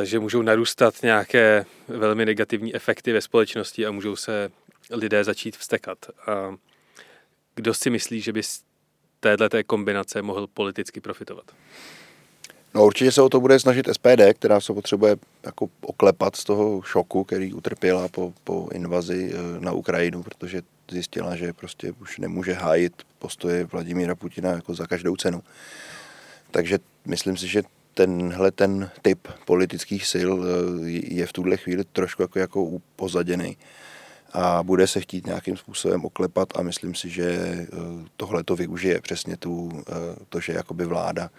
že 0.03 0.19
můžou 0.19 0.41
narůstat 0.41 1.03
nějaké 1.03 1.65
velmi 1.87 2.25
negativní 2.25 2.75
efekty 2.75 3.13
ve 3.13 3.21
společnosti 3.21 3.85
a 3.85 3.91
můžou 3.91 4.15
se 4.15 4.51
lidé 4.91 5.23
začít 5.23 5.57
vstekat. 5.57 5.97
Kdo 7.55 7.73
si 7.73 7.89
myslí, 7.89 8.21
že 8.21 8.33
by 8.33 8.43
z 8.43 8.63
této 9.19 9.63
kombinace 9.65 10.21
mohl 10.21 10.47
politicky 10.47 11.01
profitovat? 11.01 11.45
No 12.75 12.85
určitě 12.85 13.11
se 13.11 13.21
o 13.21 13.29
to 13.29 13.39
bude 13.39 13.59
snažit 13.59 13.89
SPD, 13.93 14.33
která 14.33 14.61
se 14.61 14.73
potřebuje 14.73 15.15
jako 15.43 15.69
oklepat 15.81 16.35
z 16.35 16.43
toho 16.43 16.81
šoku, 16.81 17.23
který 17.23 17.53
utrpěla 17.53 18.07
po, 18.07 18.33
po 18.43 18.69
invazi 18.73 19.33
eh, 19.33 19.59
na 19.59 19.71
Ukrajinu, 19.71 20.23
protože 20.23 20.61
zjistila, 20.91 21.35
že 21.35 21.53
prostě 21.53 21.91
už 22.01 22.17
nemůže 22.17 22.53
hájit 22.53 22.93
postoje 23.19 23.65
Vladimíra 23.65 24.15
Putina 24.15 24.51
jako 24.51 24.73
za 24.73 24.87
každou 24.87 25.15
cenu. 25.15 25.43
Takže 26.51 26.79
myslím 27.05 27.37
si, 27.37 27.47
že 27.47 27.63
tenhle 27.95 28.51
ten 28.51 28.91
typ 29.01 29.27
politických 29.45 30.07
sil 30.13 30.31
eh, 30.41 30.89
je 30.89 31.25
v 31.27 31.33
tuhle 31.33 31.57
chvíli 31.57 31.83
trošku 31.83 32.21
jako, 32.21 32.39
jako 32.39 32.63
upozaděný 32.63 33.57
a 34.33 34.63
bude 34.63 34.87
se 34.87 35.01
chtít 35.01 35.25
nějakým 35.25 35.57
způsobem 35.57 36.05
oklepat 36.05 36.57
a 36.57 36.61
myslím 36.61 36.95
si, 36.95 37.09
že 37.09 37.25
eh, 37.31 37.67
tohle 38.17 38.43
to 38.43 38.55
využije 38.55 39.01
přesně 39.01 39.37
tu, 39.37 39.83
to, 40.29 40.39
že 40.39 40.53
jakoby 40.53 40.85
vláda 40.85 41.29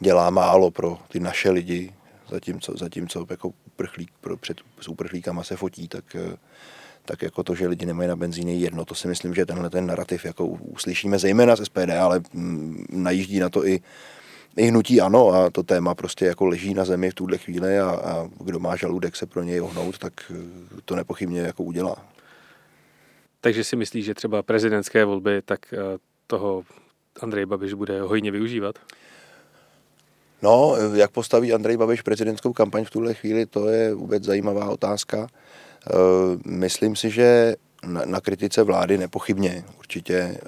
dělá 0.00 0.30
málo 0.30 0.70
pro 0.70 0.98
ty 1.08 1.20
naše 1.20 1.50
lidi, 1.50 1.92
zatímco, 2.30 2.76
zatímco 2.76 3.26
jako 3.30 3.52
uprchlík, 3.66 4.10
pro, 4.20 4.36
před 4.36 4.60
s 4.80 4.88
uprchlíkama 4.88 5.44
se 5.44 5.56
fotí, 5.56 5.88
tak, 5.88 6.04
eh, 6.14 6.36
tak 7.04 7.22
jako 7.22 7.42
to, 7.42 7.54
že 7.54 7.68
lidi 7.68 7.86
nemají 7.86 8.08
na 8.08 8.16
benzíny 8.16 8.60
jedno, 8.60 8.84
to 8.84 8.94
si 8.94 9.08
myslím, 9.08 9.34
že 9.34 9.46
tenhle 9.46 9.70
ten 9.70 9.86
narrativ 9.86 10.24
jako 10.24 10.46
uslyšíme 10.46 11.18
zejména 11.18 11.56
z 11.56 11.64
SPD, 11.64 11.90
ale 12.00 12.20
mm, 12.32 12.84
najíždí 12.90 13.38
na 13.38 13.48
to 13.48 13.66
i, 13.66 13.80
i 14.56 14.66
hnutí 14.66 15.00
ano 15.00 15.28
a 15.28 15.50
to 15.50 15.62
téma 15.62 15.94
prostě 15.94 16.24
jako 16.24 16.46
leží 16.46 16.74
na 16.74 16.84
zemi 16.84 17.10
v 17.10 17.14
tuhle 17.14 17.38
chvíli 17.38 17.78
a, 17.78 17.90
a 17.90 18.28
kdo 18.40 18.58
má 18.58 18.76
žaludek 18.76 19.16
se 19.16 19.26
pro 19.26 19.42
něj 19.42 19.60
ohnout, 19.60 19.98
tak 19.98 20.12
eh, 20.30 20.34
to 20.84 20.96
nepochybně 20.96 21.40
jako 21.40 21.62
udělá. 21.62 21.96
Takže 23.40 23.64
si 23.64 23.76
myslíš, 23.76 24.04
že 24.04 24.14
třeba 24.14 24.42
prezidentské 24.42 25.04
volby, 25.04 25.42
tak 25.42 25.72
eh, 25.72 25.78
toho 26.26 26.62
Andrej 27.20 27.46
Babiš 27.46 27.72
bude 27.72 28.02
hojně 28.02 28.30
využívat? 28.30 28.78
No, 30.42 30.74
jak 30.94 31.10
postaví 31.10 31.52
Andrej 31.52 31.76
Babiš 31.76 32.02
prezidentskou 32.02 32.52
kampaň 32.52 32.84
v 32.84 32.90
tuhle 32.90 33.14
chvíli, 33.14 33.46
to 33.46 33.68
je 33.68 33.94
vůbec 33.94 34.24
zajímavá 34.24 34.70
otázka. 34.70 35.26
Eh, 35.26 35.94
myslím 36.44 36.96
si, 36.96 37.10
že 37.10 37.56
na 38.04 38.20
kritice 38.20 38.62
vlády 38.62 38.98
nepochybně 38.98 39.64
určitě 39.78 40.14
eh, 40.14 40.38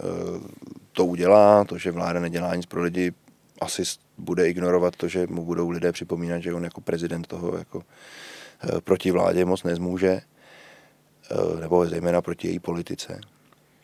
to 0.92 1.06
udělá, 1.06 1.64
to, 1.64 1.78
že 1.78 1.90
vláda 1.90 2.20
nedělá 2.20 2.54
nic 2.54 2.66
pro 2.66 2.82
lidi, 2.82 3.12
asi 3.62 3.82
bude 4.18 4.48
ignorovat 4.48 4.96
to, 4.96 5.08
že 5.08 5.26
mu 5.26 5.44
budou 5.44 5.70
lidé 5.70 5.92
připomínat, 5.92 6.42
že 6.42 6.54
on 6.54 6.64
jako 6.64 6.80
prezident 6.80 7.26
toho 7.26 7.58
jako 7.58 7.82
eh, 8.64 8.80
proti 8.80 9.10
vládě 9.10 9.44
moc 9.44 9.62
nezmůže. 9.62 10.20
nebo 11.60 11.86
zejména 11.86 12.22
proti 12.22 12.48
její 12.48 12.58
politice. 12.58 13.20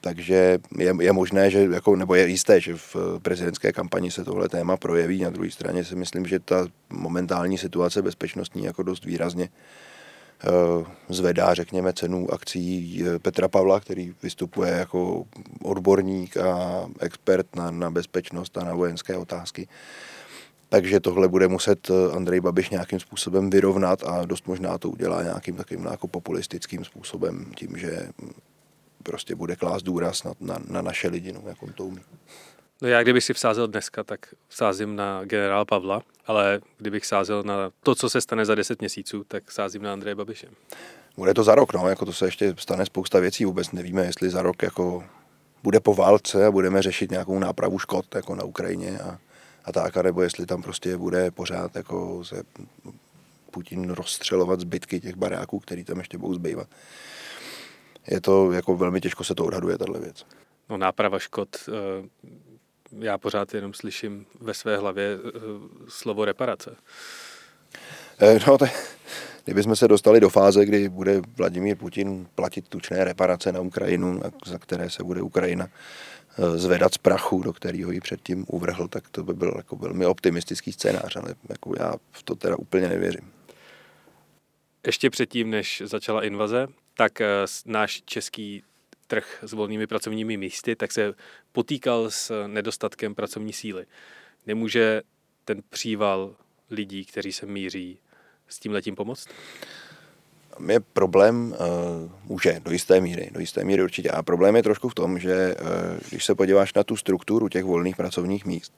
Takže 0.01 0.59
je, 0.79 0.95
je 1.01 1.13
možné, 1.13 1.51
že 1.51 1.69
jako, 1.73 1.97
nebo 1.97 2.15
je 2.15 2.29
jisté, 2.29 2.61
že 2.61 2.75
v 2.75 2.97
prezidentské 3.23 3.73
kampani 3.73 4.11
se 4.11 4.25
tohle 4.25 4.49
téma 4.49 4.77
projeví. 4.77 5.23
Na 5.23 5.31
druhé 5.31 5.51
straně 5.51 5.85
si 5.85 5.97
myslím, 5.97 6.27
že 6.27 6.39
ta 6.39 6.67
momentální 6.91 7.59
situace 7.59 8.03
bezpečnostní 8.03 8.65
jako 8.65 8.83
dost 8.83 9.05
výrazně 9.05 9.45
uh, 9.45 9.51
zvedá, 11.09 11.55
řekněme, 11.55 11.93
cenu 11.93 12.33
akcí 12.33 13.03
eh, 13.05 13.19
Petra 13.19 13.49
Pavla, 13.49 13.81
který 13.81 14.15
vystupuje 14.23 14.71
jako 14.71 15.25
odborník 15.63 16.37
a 16.37 16.87
expert 17.01 17.57
na, 17.57 17.71
na 17.71 17.91
bezpečnost 17.91 18.59
a 18.59 18.65
na 18.65 18.75
vojenské 18.75 19.17
otázky. 19.17 19.69
Takže 20.69 21.01
tohle 21.01 21.29
bude 21.29 21.49
muset 21.49 21.91
eh, 21.91 22.17
Andrej 22.17 22.41
Babiš 22.41 22.71
nějakým 22.71 23.01
způsobem 23.01 23.51
vyrovnat 23.51 24.03
a 24.07 24.25
dost 24.25 24.47
možná 24.47 24.79
to 24.79 24.91
udělá 24.91 25.23
nějakým 25.23 25.57
takovým 25.57 25.85
jako 25.85 26.09
populistickým 26.09 26.85
způsobem, 26.85 27.53
tím, 27.57 27.77
že 27.77 28.09
prostě 29.03 29.35
bude 29.35 29.57
klást 29.57 29.83
důraz 29.83 30.25
na, 30.25 30.33
na, 30.41 30.59
na 30.69 30.83
naše 30.83 31.09
lidi, 31.09 31.33
no, 31.33 31.43
jak 31.47 31.63
on 31.63 31.73
to 31.73 31.85
umí. 31.85 32.01
No 32.83 32.89
já 32.89 33.03
kdybych 33.03 33.25
si 33.25 33.35
vsázel 33.35 33.67
dneska, 33.67 34.05
tak 34.05 34.35
vsázím 34.49 34.97
na 34.97 35.25
generál 35.25 35.65
Pavla, 35.65 36.03
ale 36.27 36.61
kdybych 36.79 37.07
sázel 37.07 37.43
na 37.43 37.71
to, 37.83 37.95
co 37.95 38.11
se 38.11 38.21
stane 38.21 38.45
za 38.45 38.55
10 38.55 38.81
měsíců, 38.81 39.25
tak 39.29 39.53
sázím 39.53 39.83
na 39.83 39.93
Andreje 39.93 40.15
Babiše. 40.15 40.47
Bude 41.17 41.35
to 41.35 41.45
za 41.45 41.55
rok, 41.55 41.73
no, 41.73 41.89
jako 41.89 42.05
to 42.05 42.13
se 42.13 42.27
ještě 42.27 42.55
stane 42.59 42.87
spousta 42.87 43.19
věcí, 43.19 43.45
vůbec 43.45 43.73
nevíme, 43.73 44.05
jestli 44.05 44.31
za 44.31 44.43
rok 44.43 44.63
jako 44.63 45.05
bude 45.63 45.81
po 45.81 45.95
válce 45.95 46.47
a 46.47 46.51
budeme 46.51 46.83
řešit 46.83 47.11
nějakou 47.11 47.39
nápravu 47.39 47.79
škod 47.79 48.15
jako 48.15 48.35
na 48.35 48.45
Ukrajině 48.45 48.99
a, 48.99 49.19
a 49.65 49.73
tak, 49.73 49.97
nebo 49.97 50.23
jestli 50.23 50.47
tam 50.47 50.63
prostě 50.63 50.97
bude 50.97 51.31
pořád 51.31 51.77
jako 51.77 52.25
se 52.25 52.43
Putin 53.51 53.91
rozstřelovat 53.91 54.61
zbytky 54.61 55.01
těch 55.01 55.17
baráků, 55.17 55.59
který 55.59 55.85
tam 55.85 55.99
ještě 55.99 56.19
budou 56.19 56.35
zbývat 56.35 56.69
je 58.11 58.21
to 58.21 58.53
jako 58.53 58.77
velmi 58.77 59.01
těžko 59.01 59.25
se 59.25 59.35
to 59.35 59.45
odhaduje, 59.45 59.79
tahle 59.79 60.01
věc. 60.01 60.27
No 60.69 60.77
náprava 60.77 61.19
škod, 61.19 61.49
eh, 61.69 62.09
já 62.99 63.19
pořád 63.19 63.55
jenom 63.55 63.75
slyším 63.75 64.27
ve 64.41 64.55
své 64.55 64.77
hlavě 64.77 65.19
eh, 65.27 65.31
slovo 65.89 66.25
reparace. 66.25 66.77
Eh, 68.19 68.39
no, 68.47 68.59
to, 68.59 68.67
kdybychom 69.45 69.77
se 69.77 69.89
dostali 69.89 70.21
do 70.21 70.29
fáze, 70.29 70.65
kdy 70.65 70.89
bude 70.89 71.21
Vladimír 71.37 71.77
Putin 71.77 72.29
platit 72.35 72.69
tučné 72.69 73.05
reparace 73.05 73.53
na 73.53 73.61
Ukrajinu, 73.61 74.21
za 74.47 74.59
které 74.59 74.91
se 74.91 75.05
bude 75.05 75.23
Ukrajina 75.23 75.69
zvedat 76.55 76.95
z 76.95 76.99
prachu, 76.99 77.43
do 77.43 77.53
kterého 77.53 77.91
ji 77.91 78.01
předtím 78.01 78.45
uvrhl, 78.49 78.89
tak 78.89 79.09
to 79.09 79.25
by 79.25 79.35
byl 79.35 79.53
jako 79.57 79.77
velmi 79.77 80.07
optimistický 80.07 80.73
scénář, 80.73 81.17
ale 81.17 81.35
jako 81.49 81.73
já 81.79 81.95
v 82.11 82.23
to 82.23 82.35
teda 82.35 82.57
úplně 82.57 82.89
nevěřím. 82.89 83.33
Ještě 84.87 85.11
předtím, 85.11 85.51
než 85.51 85.83
začala 85.87 86.25
invaze, 86.25 86.67
tak 86.95 87.21
eh, 87.21 87.27
náš 87.67 88.03
český 88.05 88.63
trh 89.09 89.39
s 89.43 89.53
volnými 89.53 89.87
pracovními 89.87 90.37
místy, 90.37 90.77
tak 90.77 90.93
se 90.93 91.15
potýkal 91.53 92.11
s 92.11 92.47
nedostatkem 92.47 93.15
pracovní 93.15 93.53
síly. 93.53 93.87
Nemůže 94.47 95.03
ten 95.45 95.63
příval 95.71 96.35
lidí, 96.71 97.05
kteří 97.05 97.33
se 97.33 97.47
míří, 97.47 97.99
s 98.49 98.59
tím 98.59 98.73
letím 98.73 98.95
pomoct? 98.95 99.29
Je 100.69 100.81
problém, 100.81 101.55
uh, 102.05 102.11
může, 102.25 102.61
do 102.61 102.71
jisté 102.71 103.01
míry, 103.01 103.31
do 103.33 103.41
jisté 103.41 103.65
míry 103.65 103.83
určitě. 103.83 104.11
A 104.11 104.23
problém 104.23 104.57
je 104.57 104.63
trošku 104.63 104.89
v 104.89 104.95
tom, 104.95 105.19
že 105.19 105.55
uh, 105.55 105.69
když 106.09 106.25
se 106.25 106.35
podíváš 106.35 106.75
na 106.75 106.85
tu 106.85 106.97
strukturu 106.97 107.49
těch 107.49 107.65
volných 107.65 107.97
pracovních 107.97 108.45
míst, 108.45 108.73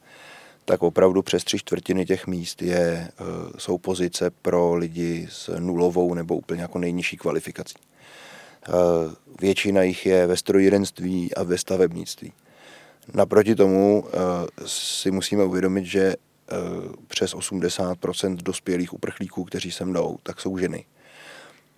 tak 0.65 0.83
opravdu 0.83 1.23
přes 1.23 1.45
tři 1.45 1.59
čtvrtiny 1.59 2.07
těch 2.07 2.27
míst 2.27 2.63
je, 2.63 3.09
uh, 3.21 3.27
jsou 3.59 3.79
pozice 3.79 4.31
pro 4.31 4.75
lidi 4.75 5.29
s 5.31 5.59
nulovou 5.59 6.15
nebo 6.15 6.37
úplně 6.37 6.63
jako 6.63 6.79
nejnižší 6.79 7.17
kvalifikací. 7.17 7.75
Eh, 7.79 8.00
většina 9.41 9.83
jich 9.83 10.07
je 10.07 10.27
ve 10.27 10.37
strojírenství 10.37 11.35
a 11.35 11.43
ve 11.43 11.59
stavebnictví. 11.59 12.33
Naproti 13.15 13.55
tomu 13.55 14.05
eh, 14.07 14.19
si 14.67 15.11
musíme 15.11 15.45
uvědomit, 15.45 15.85
že 15.85 16.03
eh, 16.03 16.17
přes 17.09 17.35
80% 17.35 18.37
dospělých 18.37 18.95
uprchlíků, 18.95 19.45
kteří 19.45 19.71
sem 19.71 19.93
jdou, 19.93 20.19
tak 20.23 20.41
jsou 20.41 20.59
ženy. 20.59 20.85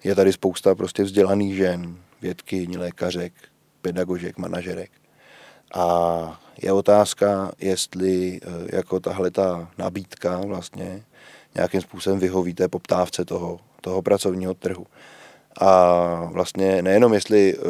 Je 0.05 0.15
tady 0.15 0.33
spousta 0.33 0.75
prostě 0.75 1.03
vzdělaných 1.03 1.57
žen, 1.57 1.97
vědky, 2.23 2.69
lékařek, 2.79 3.33
pedagožek, 3.83 4.39
manažerek. 4.39 4.91
A 5.75 6.41
je 6.63 6.73
otázka, 6.73 7.53
jestli 7.59 8.41
jako 8.73 9.01
tahle 9.01 9.31
ta 9.31 9.71
nabídka 9.79 10.41
vlastně 10.47 11.05
nějakým 11.55 11.81
způsobem 11.81 12.19
vyhoví 12.19 12.55
té 12.55 12.69
poptávce 12.69 13.25
toho, 13.25 13.61
toho 13.81 14.03
pracovního 14.03 14.55
trhu. 14.55 14.87
A 15.61 16.31
vlastně 16.33 16.83
nejenom 16.83 17.15
jestli 17.15 17.57
uh, 17.57 17.65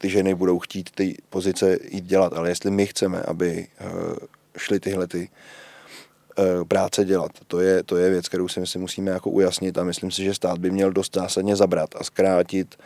ty 0.00 0.08
ženy 0.08 0.34
budou 0.34 0.58
chtít 0.58 0.90
ty 0.90 1.16
pozice 1.30 1.78
jít 1.90 2.04
dělat, 2.04 2.32
ale 2.32 2.48
jestli 2.48 2.70
my 2.70 2.86
chceme, 2.86 3.22
aby 3.22 3.66
uh, 3.80 4.16
šly 4.58 4.80
tyhle 4.80 5.06
ty 5.06 5.28
uh, 6.38 6.64
práce 6.64 7.04
dělat. 7.04 7.30
To 7.46 7.60
je, 7.60 7.82
to 7.82 7.96
je 7.96 8.10
věc, 8.10 8.28
kterou 8.28 8.48
si 8.48 8.60
myslím 8.60 8.82
musíme 8.82 9.10
jako 9.10 9.30
ujasnit 9.30 9.78
a 9.78 9.84
myslím 9.84 10.10
si, 10.10 10.24
že 10.24 10.34
stát 10.34 10.58
by 10.58 10.70
měl 10.70 10.92
dost 10.92 11.14
zásadně 11.14 11.56
zabrat 11.56 11.90
a 11.96 12.04
zkrátit 12.04 12.76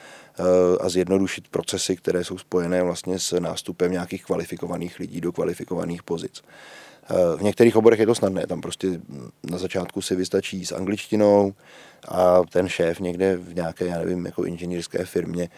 a 0.81 0.89
zjednodušit 0.89 1.49
procesy, 1.49 1.97
které 1.97 2.25
jsou 2.25 2.39
spojené 2.39 2.83
vlastně 2.83 3.19
s 3.19 3.41
nástupem 3.41 3.93
nějakých 3.93 4.25
kvalifikovaných 4.25 4.99
lidí 4.99 5.21
do 5.21 5.33
kvalifikovaných 5.33 6.03
pozic. 6.03 6.43
V 7.37 7.43
některých 7.43 7.77
oborech 7.77 8.01
je 8.01 8.07
to 8.07 8.15
snadné, 8.15 8.47
tam 8.47 8.61
prostě 8.61 9.01
na 9.51 9.59
začátku 9.59 10.03
si 10.03 10.17
vystačí 10.17 10.67
s 10.67 10.73
angličtinou, 10.73 11.55
a 12.09 12.43
ten 12.51 12.69
šéf 12.69 13.01
někde 13.01 13.37
v 13.37 13.55
nějaké, 13.55 13.87
já 13.87 13.99
nevím, 13.99 14.27
jako 14.27 14.45
inženýrské 14.45 15.05
firmě 15.05 15.49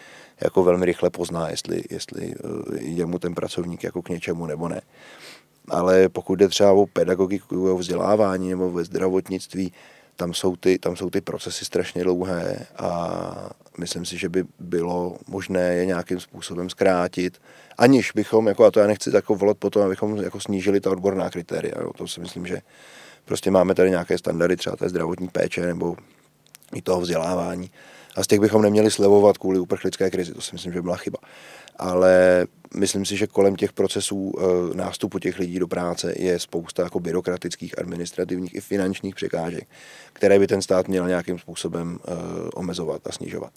jako 0.41 0.65
velmi 0.65 0.87
rychle 0.87 1.11
pozná, 1.11 1.51
jestli, 1.51 1.83
jestli 1.91 2.35
eh, 2.35 2.79
je 2.81 3.07
mu 3.07 3.19
ten 3.19 3.35
pracovník 3.35 3.85
jako 3.85 4.03
k 4.03 4.09
něčemu 4.09 4.47
nebo 4.47 4.69
ne. 4.69 4.81
Ale 5.69 6.09
pokud 6.09 6.35
jde 6.35 6.49
třeba 6.49 6.73
o 6.73 6.87
pedagogiku, 6.87 7.73
o 7.73 7.79
vzdělávání 7.79 8.51
nebo 8.51 8.71
ve 8.71 8.85
zdravotnictví, 8.85 9.73
tam 10.17 10.35
jsou, 10.35 10.57
ty, 10.57 10.79
tam 10.79 10.97
jsou 10.97 11.11
ty 11.11 11.21
procesy 11.21 11.65
strašně 11.65 12.05
dlouhé 12.05 12.67
a 12.77 13.51
myslím 13.79 14.05
si, 14.05 14.19
že 14.19 14.29
by 14.29 14.45
bylo 14.59 15.17
možné 15.27 15.75
je 15.75 15.87
nějakým 15.87 16.21
způsobem 16.21 16.71
zkrátit, 16.71 17.41
aniž 17.79 18.13
bychom, 18.13 18.47
jako, 18.47 18.65
a 18.65 18.71
to 18.71 18.81
já 18.81 18.87
nechci 18.87 19.11
jako 19.15 19.35
volat 19.35 19.59
potom, 19.59 19.83
abychom 19.83 20.17
jako 20.17 20.41
snížili 20.41 20.81
ta 20.81 20.91
odborná 20.91 21.31
kritéria. 21.31 21.75
Jo. 21.81 21.93
To 21.93 22.09
si 22.09 22.21
myslím, 22.21 22.47
že 22.47 22.59
prostě 23.25 23.51
máme 23.51 23.75
tady 23.75 23.91
nějaké 23.91 24.19
standardy 24.19 24.57
třeba 24.57 24.77
té 24.77 24.89
zdravotní 24.89 25.29
péče 25.29 25.67
nebo 25.67 25.97
i 26.75 26.83
toho 26.83 27.01
vzdělávání. 27.01 27.71
A 28.17 28.25
z 28.25 28.27
těch 28.27 28.41
bychom 28.41 28.63
neměli 28.63 28.91
slevovat 28.91 29.39
kvůli 29.39 29.59
uprchlické 29.59 30.11
krizi, 30.11 30.33
to 30.33 30.41
si 30.41 30.51
myslím, 30.53 30.73
že 30.73 30.83
byla 30.83 30.97
chyba. 30.97 31.19
Ale 31.77 32.47
myslím 32.75 33.05
si, 33.05 33.17
že 33.17 33.27
kolem 33.27 33.57
těch 33.57 33.73
procesů 33.73 34.33
e, 34.39 34.77
nástupu 34.77 35.19
těch 35.19 35.39
lidí 35.39 35.59
do 35.59 35.69
práce 35.69 36.15
je 36.17 36.39
spousta 36.39 36.83
jako 36.83 37.01
byrokratických, 37.01 37.79
administrativních 37.79 38.55
i 38.55 38.61
finančních 38.61 39.15
překážek, 39.15 39.69
které 40.13 40.39
by 40.39 40.47
ten 40.47 40.63
stát 40.63 40.89
měl 40.89 41.09
nějakým 41.09 41.39
způsobem 41.39 41.99
e, 42.05 42.11
omezovat 42.55 43.07
a 43.07 43.13
snižovat. 43.13 43.53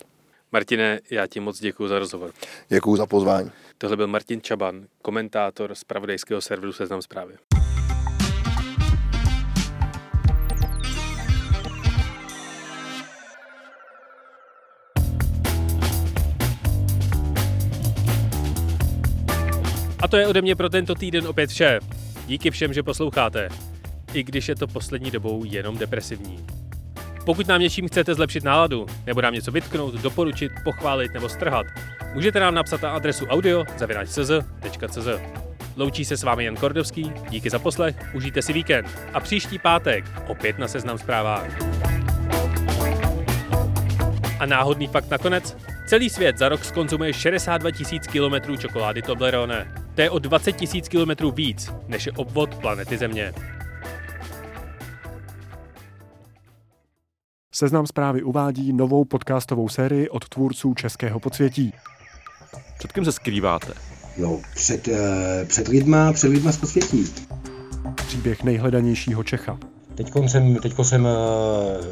Martine, 0.52 1.00
já 1.12 1.28
ti 1.28 1.40
moc 1.40 1.60
děkuji 1.60 1.88
za 1.88 2.00
rozhovor. 2.00 2.32
Děkuji 2.70 2.96
za 2.96 3.06
pozvání. 3.06 3.52
Tohle 3.78 3.98
byl 3.98 4.08
Martin 4.08 4.42
Čaban, 4.42 4.86
komentátor 5.02 5.76
z 5.76 5.84
pravodejského 5.84 6.42
serveru 6.42 6.74
Seznam 6.74 7.02
zprávy. 7.02 7.36
A 20.00 20.08
to 20.08 20.18
je 20.18 20.28
ode 20.28 20.42
mě 20.42 20.56
pro 20.56 20.70
tento 20.70 20.96
týden 20.96 21.28
opět 21.28 21.50
vše. 21.50 21.80
Díky 22.28 22.52
všem, 22.52 22.74
že 22.74 22.84
posloucháte. 22.84 23.50
I 24.14 24.24
když 24.24 24.50
je 24.50 24.56
to 24.56 24.68
poslední 24.68 25.12
dobou 25.12 25.44
jenom 25.46 25.78
depresivní. 25.78 26.46
Pokud 27.26 27.48
nám 27.48 27.62
něčím 27.62 27.88
chcete 27.88 28.16
zlepšit 28.16 28.44
náladu, 28.44 28.86
nebo 29.06 29.22
nám 29.22 29.34
něco 29.34 29.52
vytknout, 29.52 29.94
doporučit, 29.94 30.52
pochválit 30.64 31.14
nebo 31.14 31.30
strhat, 31.30 31.66
můžete 32.14 32.40
nám 32.40 32.56
napsat 32.56 32.82
na 32.82 32.92
adresu 32.92 33.26
audio.cz.cz. 33.26 35.10
Loučí 35.76 36.06
se 36.06 36.18
s 36.18 36.24
vámi 36.24 36.46
Jan 36.46 36.56
Kordovský, 36.56 37.12
díky 37.30 37.50
za 37.50 37.60
poslech, 37.60 37.96
užijte 38.14 38.42
si 38.42 38.54
víkend 38.54 38.88
a 39.14 39.20
příští 39.20 39.60
pátek 39.60 40.06
opět 40.28 40.60
na 40.60 40.68
Seznam 40.68 40.98
zprávách. 40.98 41.50
A 44.40 44.46
náhodný 44.46 44.88
fakt 44.88 45.10
nakonec, 45.10 45.58
celý 45.88 46.10
svět 46.10 46.38
za 46.38 46.50
rok 46.50 46.66
skonzumuje 46.66 47.14
62 47.14 47.70
000 47.92 48.42
km 48.42 48.58
čokolády 48.58 49.02
Toblerone. 49.02 49.72
To 49.96 50.02
je 50.02 50.10
o 50.10 50.20
20 50.20 50.62
000 50.62 50.88
kilometrů 50.90 51.32
víc, 51.32 51.72
než 51.88 52.06
je 52.06 52.12
obvod 52.12 52.56
planety 52.56 52.98
Země. 52.98 53.34
Seznam 57.56 57.88
zprávy 57.88 58.24
uvádí 58.24 58.74
novou 58.74 59.06
podcastovou 59.06 59.70
sérii 59.70 60.10
od 60.10 60.30
tvůrců 60.30 60.74
Českého 60.74 61.20
podsvětí. 61.20 61.74
Před 62.78 62.92
kým 62.92 63.06
se 63.06 63.12
skrýváte? 63.12 63.74
No, 64.18 64.42
před, 64.56 64.88
uh, 64.88 64.96
před 65.48 65.68
lidma, 65.68 66.14
před 66.14 66.28
lidma 66.28 66.52
z 66.52 66.58
podsvětí. 66.58 67.14
Příběh 67.96 68.44
nejhledanějšího 68.44 69.24
Čecha. 69.24 69.58
Teďko 69.96 70.30
jsem, 70.30 70.56
teďko 70.56 70.84
jsem 70.84 71.06
uh, 71.06 71.12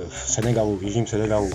v 0.10 0.32
Senegalu, 0.32 0.78
v 0.78 0.84
jižním 0.84 1.08
Senegalu 1.08 1.50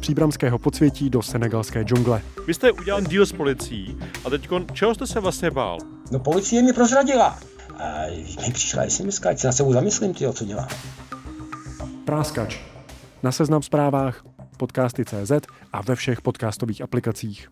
příbramského 0.00 0.58
podsvětí 0.58 1.10
do 1.10 1.22
senegalské 1.22 1.82
džungle. 1.82 2.22
Vy 2.46 2.54
jste 2.54 2.72
udělal 2.72 3.00
díl 3.00 3.26
s 3.26 3.32
policií 3.32 3.96
a 4.24 4.30
teď 4.30 4.48
čeho 4.72 4.94
jste 4.94 5.06
se 5.06 5.20
vlastně 5.20 5.50
bál? 5.50 5.78
No 6.10 6.18
policie 6.18 6.62
mě 6.62 6.72
prozradila. 6.72 7.38
A 7.78 8.06
mi 8.46 8.52
přišla 8.52 8.82
SMS, 8.88 9.26
ať 9.26 9.38
se 9.38 9.46
na 9.46 9.52
sebou 9.52 9.72
zamyslím, 9.72 10.14
tyjo, 10.14 10.32
co 10.32 10.44
dělám. 10.44 10.68
Práskač. 12.04 12.69
Na 13.22 13.32
seznam 13.32 13.62
zprávách, 13.62 14.24
podcasty.cz 14.56 15.32
a 15.72 15.82
ve 15.82 15.94
všech 15.94 16.20
podcastových 16.20 16.82
aplikacích. 16.82 17.50